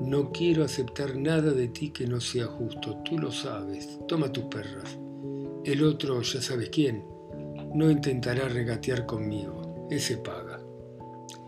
No 0.00 0.32
quiero 0.32 0.64
aceptar 0.64 1.14
nada 1.14 1.52
de 1.52 1.68
ti 1.68 1.90
que 1.90 2.08
no 2.08 2.20
sea 2.20 2.46
justo, 2.46 2.96
tú 3.04 3.20
lo 3.20 3.30
sabes. 3.30 4.00
Toma 4.08 4.32
tus 4.32 4.46
perras. 4.46 4.98
El 5.64 5.84
otro, 5.84 6.22
ya 6.22 6.42
sabes 6.42 6.70
quién, 6.70 7.04
no 7.72 7.88
intentará 7.88 8.48
regatear 8.48 9.06
conmigo. 9.06 9.86
Ese 9.92 10.16
paga. 10.16 10.49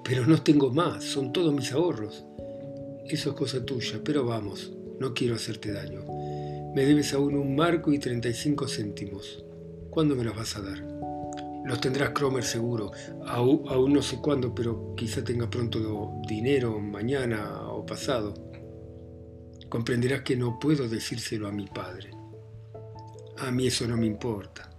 Pero 0.04 0.26
no 0.26 0.42
tengo 0.42 0.70
más, 0.70 1.04
son 1.04 1.32
todos 1.32 1.54
mis 1.54 1.72
ahorros. 1.72 2.24
Eso 3.06 3.30
es 3.30 3.36
cosa 3.36 3.64
tuya, 3.64 4.00
pero 4.04 4.24
vamos, 4.24 4.72
no 4.98 5.14
quiero 5.14 5.34
hacerte 5.34 5.72
daño. 5.72 6.04
Me 6.74 6.86
debes 6.86 7.12
aún 7.12 7.34
un 7.34 7.54
marco 7.54 7.92
y 7.92 7.98
35 7.98 8.66
céntimos. 8.66 9.44
¿Cuándo 9.90 10.16
me 10.16 10.24
los 10.24 10.34
vas 10.34 10.56
a 10.56 10.62
dar? 10.62 10.92
Los 11.64 11.80
tendrás 11.80 12.10
Cromer 12.10 12.44
seguro. 12.44 12.90
Aún, 13.26 13.92
no 13.92 14.02
sé 14.02 14.16
cuándo, 14.16 14.54
pero 14.54 14.94
quizá 14.96 15.22
tenga 15.22 15.48
pronto 15.48 16.20
dinero, 16.26 16.80
mañana 16.80 17.68
o 17.68 17.86
pasado. 17.86 18.34
Comprenderás 19.68 20.22
que 20.22 20.36
no 20.36 20.58
puedo 20.58 20.88
decírselo 20.88 21.46
a 21.46 21.52
mi 21.52 21.66
padre. 21.66 22.10
A 23.38 23.50
mí 23.50 23.66
eso 23.68 23.86
no 23.86 23.96
me 23.96 24.06
importa. 24.06 24.71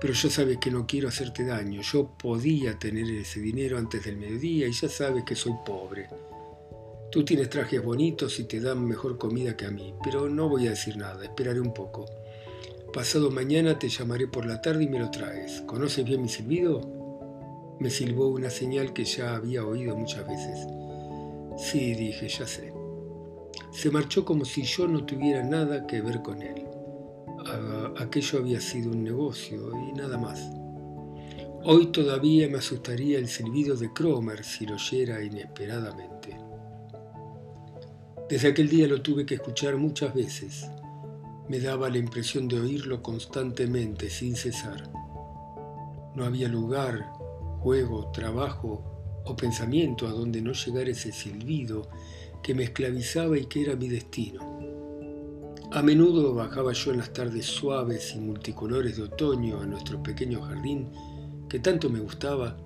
Pero 0.00 0.12
ya 0.12 0.30
sabes 0.30 0.58
que 0.58 0.70
no 0.70 0.86
quiero 0.86 1.08
hacerte 1.08 1.44
daño. 1.44 1.80
Yo 1.80 2.10
podía 2.18 2.78
tener 2.78 3.08
ese 3.10 3.40
dinero 3.40 3.78
antes 3.78 4.04
del 4.04 4.16
mediodía 4.16 4.68
y 4.68 4.72
ya 4.72 4.88
sabes 4.88 5.24
que 5.24 5.34
soy 5.34 5.54
pobre. 5.64 6.08
Tú 7.10 7.24
tienes 7.24 7.48
trajes 7.48 7.82
bonitos 7.82 8.38
y 8.40 8.44
te 8.44 8.60
dan 8.60 8.84
mejor 8.84 9.16
comida 9.16 9.56
que 9.56 9.66
a 9.66 9.70
mí, 9.70 9.94
pero 10.02 10.28
no 10.28 10.48
voy 10.48 10.66
a 10.66 10.70
decir 10.70 10.96
nada, 10.96 11.24
esperaré 11.24 11.60
un 11.60 11.72
poco. 11.72 12.04
Pasado 12.92 13.30
mañana 13.30 13.78
te 13.78 13.88
llamaré 13.88 14.26
por 14.26 14.44
la 14.46 14.60
tarde 14.60 14.84
y 14.84 14.88
me 14.88 14.98
lo 14.98 15.10
traes. 15.10 15.62
¿Conoces 15.62 16.04
bien 16.04 16.22
mi 16.22 16.28
silbido? 16.28 17.76
Me 17.78 17.90
silbó 17.90 18.28
una 18.28 18.50
señal 18.50 18.92
que 18.92 19.04
ya 19.04 19.34
había 19.34 19.64
oído 19.64 19.96
muchas 19.96 20.26
veces. 20.26 20.66
Sí, 21.58 21.94
dije, 21.94 22.28
ya 22.28 22.46
sé. 22.46 22.72
Se 23.70 23.90
marchó 23.90 24.24
como 24.24 24.44
si 24.44 24.62
yo 24.62 24.88
no 24.88 25.04
tuviera 25.04 25.42
nada 25.42 25.86
que 25.86 26.00
ver 26.00 26.22
con 26.22 26.42
él. 26.42 26.64
Aquello 27.98 28.40
había 28.40 28.60
sido 28.60 28.90
un 28.90 29.02
negocio 29.02 29.72
y 29.88 29.92
nada 29.92 30.18
más. 30.18 30.50
Hoy 31.64 31.86
todavía 31.86 32.46
me 32.46 32.58
asustaría 32.58 33.18
el 33.18 33.26
silbido 33.26 33.74
de 33.74 33.90
Cromer 33.90 34.44
si 34.44 34.66
lo 34.66 34.74
oyera 34.74 35.24
inesperadamente. 35.24 36.36
Desde 38.28 38.48
aquel 38.48 38.68
día 38.68 38.86
lo 38.86 39.00
tuve 39.00 39.24
que 39.24 39.36
escuchar 39.36 39.78
muchas 39.78 40.14
veces. 40.14 40.68
Me 41.48 41.58
daba 41.58 41.88
la 41.88 41.96
impresión 41.96 42.48
de 42.48 42.60
oírlo 42.60 43.02
constantemente, 43.02 44.10
sin 44.10 44.36
cesar. 44.36 44.90
No 46.14 46.24
había 46.24 46.48
lugar, 46.48 47.12
juego, 47.60 48.10
trabajo 48.12 49.22
o 49.24 49.34
pensamiento 49.34 50.06
a 50.06 50.10
donde 50.10 50.42
no 50.42 50.52
llegara 50.52 50.90
ese 50.90 51.12
silbido 51.12 51.88
que 52.42 52.54
me 52.54 52.64
esclavizaba 52.64 53.38
y 53.38 53.46
que 53.46 53.62
era 53.62 53.74
mi 53.74 53.88
destino. 53.88 54.55
A 55.72 55.82
menudo 55.82 56.32
bajaba 56.32 56.72
yo 56.72 56.92
en 56.92 56.98
las 56.98 57.12
tardes 57.12 57.44
suaves 57.46 58.14
y 58.14 58.20
multicolores 58.20 58.96
de 58.96 59.02
otoño 59.02 59.60
a 59.60 59.66
nuestro 59.66 60.02
pequeño 60.02 60.40
jardín 60.42 60.90
que 61.48 61.58
tanto 61.58 61.90
me 61.90 62.00
gustaba 62.00 62.56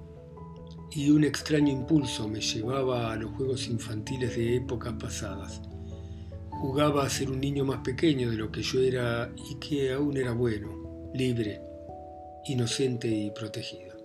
y 0.93 1.11
un 1.11 1.25
extraño 1.25 1.73
impulso 1.73 2.29
me 2.29 2.41
llevaba 2.41 3.13
a 3.13 3.17
los 3.17 3.31
juegos 3.33 3.69
infantiles 3.69 4.37
de 4.37 4.57
épocas 4.57 4.95
pasadas. 4.95 5.63
Jugaba 6.51 7.05
a 7.05 7.11
ser 7.11 7.31
un 7.31 7.41
niño 7.41 7.65
más 7.65 7.79
pequeño 7.79 8.31
de 8.31 8.37
lo 8.37 8.53
que 8.53 8.63
yo 8.63 8.81
era 8.81 9.33
y 9.51 9.55
que 9.57 9.93
aún 9.93 10.17
era 10.17 10.33
bueno, 10.33 11.11
libre, 11.15 11.63
inocente 12.45 13.09
y 13.09 13.31
protegido. 13.31 13.97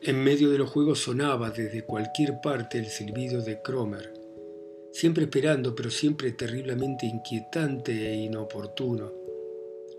En 0.00 0.22
medio 0.24 0.50
de 0.50 0.58
los 0.58 0.70
juegos 0.70 1.00
sonaba 1.00 1.50
desde 1.50 1.84
cualquier 1.84 2.40
parte 2.40 2.78
el 2.78 2.86
silbido 2.86 3.42
de 3.42 3.60
Cromer, 3.60 4.17
siempre 4.98 5.22
esperando, 5.22 5.76
pero 5.76 5.90
siempre 5.92 6.32
terriblemente 6.32 7.06
inquietante 7.06 8.10
e 8.10 8.16
inoportuno, 8.16 9.12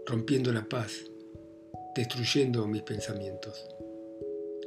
rompiendo 0.05 0.51
la 0.51 0.67
paz, 0.67 1.05
destruyendo 1.95 2.67
mis 2.67 2.81
pensamientos. 2.81 3.65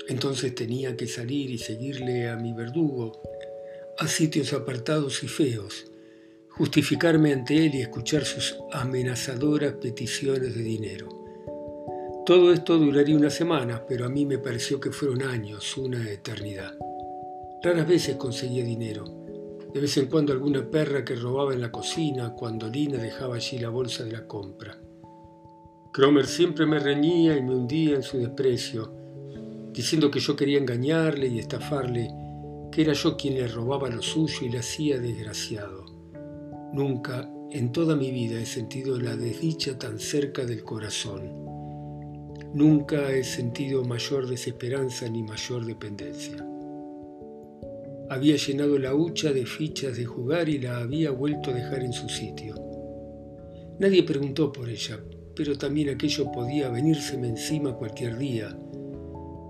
Entonces 0.08 0.54
tenía 0.54 0.96
que 0.96 1.06
salir 1.06 1.50
y 1.50 1.58
seguirle 1.58 2.30
a 2.30 2.36
mi 2.36 2.54
verdugo 2.54 3.20
a 3.98 4.08
sitios 4.08 4.54
apartados 4.54 5.22
y 5.22 5.28
feos, 5.28 5.92
justificarme 6.48 7.34
ante 7.34 7.66
él 7.66 7.74
y 7.74 7.82
escuchar 7.82 8.24
sus 8.24 8.56
amenazadoras 8.72 9.74
peticiones 9.74 10.54
de 10.54 10.62
dinero. 10.62 11.10
Todo 12.24 12.54
esto 12.54 12.78
duraría 12.78 13.18
unas 13.18 13.34
semanas, 13.34 13.82
pero 13.86 14.06
a 14.06 14.08
mí 14.08 14.24
me 14.24 14.38
pareció 14.38 14.80
que 14.80 14.92
fueron 14.92 15.24
años, 15.24 15.76
una 15.76 16.10
eternidad. 16.10 16.74
Raras 17.62 17.86
veces 17.86 18.16
conseguía 18.16 18.64
dinero. 18.64 19.21
De 19.72 19.80
vez 19.80 19.96
en 19.96 20.06
cuando 20.06 20.32
alguna 20.32 20.70
perra 20.70 21.04
que 21.04 21.16
robaba 21.16 21.54
en 21.54 21.60
la 21.62 21.72
cocina 21.72 22.34
cuando 22.34 22.68
Lina 22.68 22.98
dejaba 22.98 23.36
allí 23.36 23.58
la 23.58 23.70
bolsa 23.70 24.04
de 24.04 24.12
la 24.12 24.26
compra. 24.26 24.78
Cromer 25.92 26.26
siempre 26.26 26.66
me 26.66 26.78
reñía 26.78 27.36
y 27.36 27.42
me 27.42 27.54
hundía 27.54 27.96
en 27.96 28.02
su 28.02 28.18
desprecio, 28.18 28.92
diciendo 29.72 30.10
que 30.10 30.20
yo 30.20 30.36
quería 30.36 30.58
engañarle 30.58 31.26
y 31.26 31.38
estafarle, 31.38 32.10
que 32.70 32.82
era 32.82 32.92
yo 32.92 33.16
quien 33.16 33.34
le 33.34 33.48
robaba 33.48 33.88
lo 33.88 34.02
suyo 34.02 34.46
y 34.46 34.50
le 34.50 34.58
hacía 34.58 34.98
desgraciado. 34.98 35.84
Nunca 36.72 37.30
en 37.50 37.72
toda 37.72 37.96
mi 37.96 38.10
vida 38.10 38.40
he 38.40 38.46
sentido 38.46 38.98
la 38.98 39.16
desdicha 39.16 39.78
tan 39.78 39.98
cerca 39.98 40.44
del 40.44 40.64
corazón. 40.64 41.30
Nunca 42.54 43.10
he 43.10 43.24
sentido 43.24 43.84
mayor 43.84 44.26
desesperanza 44.26 45.08
ni 45.08 45.22
mayor 45.22 45.64
dependencia. 45.64 46.46
Había 48.12 48.36
llenado 48.36 48.78
la 48.78 48.94
hucha 48.94 49.32
de 49.32 49.46
fichas 49.46 49.96
de 49.96 50.04
jugar 50.04 50.46
y 50.50 50.58
la 50.58 50.76
había 50.80 51.10
vuelto 51.10 51.50
a 51.50 51.54
dejar 51.54 51.82
en 51.82 51.94
su 51.94 52.10
sitio. 52.10 52.54
Nadie 53.78 54.02
preguntó 54.02 54.52
por 54.52 54.68
ella, 54.68 55.02
pero 55.34 55.56
también 55.56 55.88
aquello 55.88 56.30
podía 56.30 56.68
venírseme 56.68 57.28
encima 57.28 57.74
cualquier 57.74 58.18
día. 58.18 58.54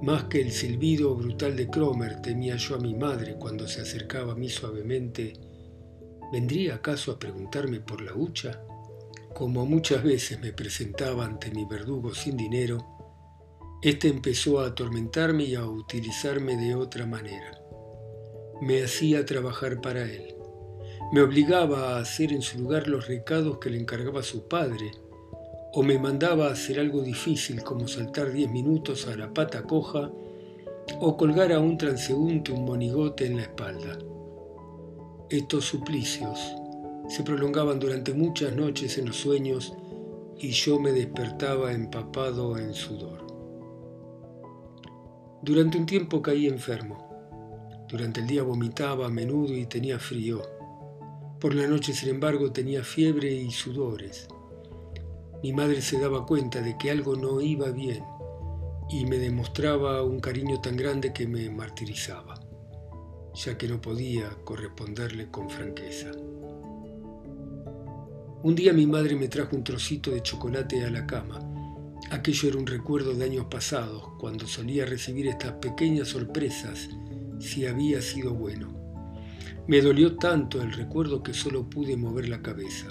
Más 0.03 0.25
que 0.27 0.40
el 0.40 0.53
silbido 0.53 1.12
brutal 1.16 1.57
de 1.57 1.68
Cromer 1.68 2.22
temía 2.22 2.55
yo 2.55 2.77
a 2.77 2.79
mi 2.79 2.94
madre 2.94 3.35
cuando 3.35 3.66
se 3.66 3.81
acercaba 3.81 4.35
a 4.35 4.37
mí 4.37 4.48
suavemente. 4.48 5.33
¿Vendría 6.33 6.77
acaso 6.77 7.11
a 7.11 7.18
preguntarme 7.18 7.81
por 7.81 8.01
la 8.01 8.14
hucha? 8.14 8.62
Como 9.35 9.66
muchas 9.66 10.05
veces 10.05 10.38
me 10.38 10.53
presentaba 10.53 11.25
ante 11.25 11.51
mi 11.51 11.64
verdugo 11.64 12.14
sin 12.14 12.37
dinero, 12.37 12.79
éste 13.83 14.07
empezó 14.07 14.61
a 14.61 14.68
atormentarme 14.68 15.42
y 15.46 15.57
a 15.57 15.66
utilizarme 15.66 16.57
de 16.57 16.77
otra 16.77 17.07
manera. 17.07 17.62
Me 18.62 18.85
hacía 18.85 19.27
trabajar 19.27 19.81
para 19.81 20.05
él. 20.05 20.37
Me 21.12 21.20
obligaba 21.20 21.96
a 21.96 21.98
hacer 21.98 22.33
en 22.33 22.42
su 22.42 22.61
lugar 22.61 22.87
los 22.87 23.09
recados 23.09 23.59
que 23.59 23.70
le 23.70 23.81
encargaba 23.81 24.22
su 24.22 24.46
padre, 24.46 24.92
o 25.72 25.83
me 25.83 25.98
mandaba 25.98 26.46
a 26.46 26.53
hacer 26.53 26.79
algo 26.79 27.03
difícil 27.03 27.64
como 27.64 27.88
saltar 27.88 28.31
diez 28.31 28.48
minutos 28.48 29.09
a 29.09 29.16
la 29.16 29.35
pata 29.35 29.64
coja 29.64 30.12
o 31.01 31.16
colgar 31.16 31.51
a 31.51 31.59
un 31.59 31.77
transeúnte 31.77 32.53
un 32.53 32.64
monigote 32.64 33.27
en 33.27 33.38
la 33.38 33.42
espalda. 33.42 33.98
Estos 35.29 35.64
suplicios 35.64 36.55
se 37.09 37.25
prolongaban 37.25 37.81
durante 37.81 38.14
muchas 38.14 38.55
noches 38.55 38.96
en 38.96 39.07
los 39.07 39.16
sueños 39.16 39.75
y 40.38 40.51
yo 40.51 40.79
me 40.79 40.92
despertaba 40.92 41.72
empapado 41.72 42.57
en 42.57 42.75
sudor. 42.75 43.27
Durante 45.42 45.79
un 45.79 45.87
tiempo 45.87 46.22
caí 46.22 46.46
enfermo. 46.46 47.12
Durante 47.93 48.23
el 48.23 48.27
día 48.27 48.43
vomitaba 48.43 49.05
a 49.05 49.11
menudo 49.11 49.53
y 49.55 49.67
tenía 49.67 49.99
frío. 49.99 50.41
Por 51.39 51.55
la 51.55 51.67
noche, 51.67 51.93
sin 51.93 52.09
embargo, 52.09 52.51
tenía 52.51 52.83
fiebre 52.83 53.31
y 53.31 53.51
sudores. 53.51 54.29
Mi 55.43 55.53
madre 55.53 55.83
se 55.83 56.01
daba 56.01 56.25
cuenta 56.25 56.63
de 56.63 56.79
que 56.79 56.91
algo 56.91 57.17
no 57.17 57.43
iba 57.43 57.69
bien 57.69 58.03
y 58.89 59.05
me 59.05 59.19
demostraba 59.19 60.03
un 60.05 60.21
cariño 60.21 60.59
tan 60.63 60.75
grande 60.75 61.13
que 61.13 61.27
me 61.27 61.51
martirizaba, 61.51 62.41
ya 63.35 63.59
que 63.59 63.69
no 63.69 63.79
podía 63.79 64.31
corresponderle 64.43 65.31
con 65.31 65.51
franqueza. 65.51 66.13
Un 68.43 68.55
día 68.55 68.73
mi 68.73 68.87
madre 68.87 69.17
me 69.17 69.29
trajo 69.29 69.55
un 69.55 69.65
trocito 69.65 70.13
de 70.13 70.23
chocolate 70.23 70.83
a 70.83 70.91
la 70.91 71.07
cama. 71.07 71.41
Aquello 72.11 72.49
era 72.49 72.59
un 72.59 72.67
recuerdo 72.67 73.13
de 73.13 73.25
años 73.27 73.49
pasados, 73.51 74.03
cuando 74.19 74.47
solía 74.47 74.87
recibir 74.87 75.27
estas 75.27 75.53
pequeñas 75.53 76.09
sorpresas 76.09 76.89
si 77.43 77.67
había 77.67 78.01
sido 78.01 78.35
bueno. 78.35 78.83
Me 79.67 79.81
dolió 79.81 80.17
tanto 80.17 80.61
el 80.61 80.73
recuerdo 80.73 81.23
que 81.23 81.35
solo 81.35 81.69
pude 81.69 81.97
mover 81.97 82.29
la 82.29 82.43
cabeza. 82.43 82.89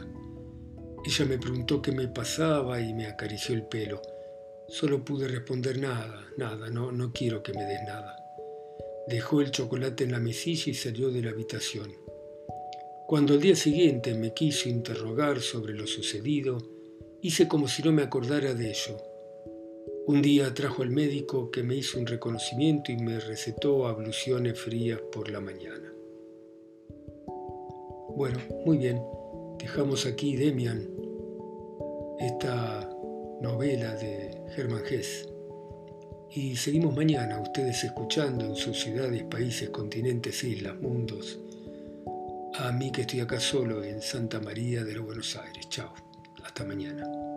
Ella 1.04 1.26
me 1.26 1.38
preguntó 1.38 1.82
qué 1.82 1.92
me 1.92 2.08
pasaba 2.08 2.80
y 2.80 2.94
me 2.94 3.08
acarició 3.08 3.56
el 3.56 3.64
pelo. 3.64 4.02
Solo 4.68 5.04
pude 5.04 5.28
responder 5.28 5.80
nada, 5.80 6.26
nada, 6.38 6.70
no, 6.70 6.92
no 6.92 7.12
quiero 7.12 7.44
que 7.44 7.54
me 7.54 7.66
des 7.66 7.82
nada. 7.86 8.16
Dejó 9.08 9.42
el 9.42 9.52
chocolate 9.52 10.04
en 10.04 10.12
la 10.12 10.20
mesilla 10.20 10.72
y 10.72 10.76
salió 10.76 11.12
de 11.12 11.24
la 11.24 11.32
habitación. 11.32 11.92
Cuando 13.08 13.34
al 13.34 13.42
día 13.42 13.56
siguiente 13.56 14.14
me 14.14 14.34
quiso 14.34 14.70
interrogar 14.70 15.42
sobre 15.42 15.74
lo 15.74 15.88
sucedido, 15.88 16.60
hice 17.22 17.48
como 17.48 17.68
si 17.68 17.84
no 17.84 17.92
me 17.92 18.04
acordara 18.04 18.54
de 18.54 18.70
ello. 18.70 19.11
Un 20.08 20.22
día 20.22 20.54
trajo 20.54 20.82
al 20.84 20.90
médico 20.90 21.52
que 21.52 21.64
me 21.64 21.76
hizo 21.76 22.00
un 22.00 22.06
reconocimiento 22.06 22.92
y 22.92 22.98
me 22.98 23.20
recetó 23.20 23.88
abluciones 23.88 24.60
frías 24.60 25.00
por 25.12 25.30
la 25.30 25.40
mañana. 25.40 25.94
Bueno, 28.16 28.40
muy 28.66 28.78
bien, 28.78 29.02
dejamos 29.58 30.06
aquí 30.06 30.36
Demian, 30.36 30.88
esta 32.20 32.90
novela 33.42 33.96
de 33.96 34.42
Germán 34.56 34.84
Hess. 34.90 35.28
Y 36.32 36.56
seguimos 36.56 36.96
mañana, 36.96 37.42
ustedes 37.42 37.84
escuchando 37.84 38.46
en 38.46 38.56
sus 38.56 38.80
ciudades, 38.80 39.24
países, 39.24 39.70
continentes, 39.70 40.44
islas, 40.44 40.80
mundos 40.82 41.40
a 42.56 42.72
mí 42.72 42.92
que 42.92 43.02
estoy 43.02 43.22
acá 43.22 43.40
solo 43.40 43.84
en 43.84 44.02
Santa 44.02 44.40
María 44.40 44.84
de 44.84 44.94
los 44.94 45.06
Buenos 45.06 45.36
Aires. 45.36 45.70
Chao, 45.70 45.94
hasta 46.44 46.64
mañana. 46.66 47.31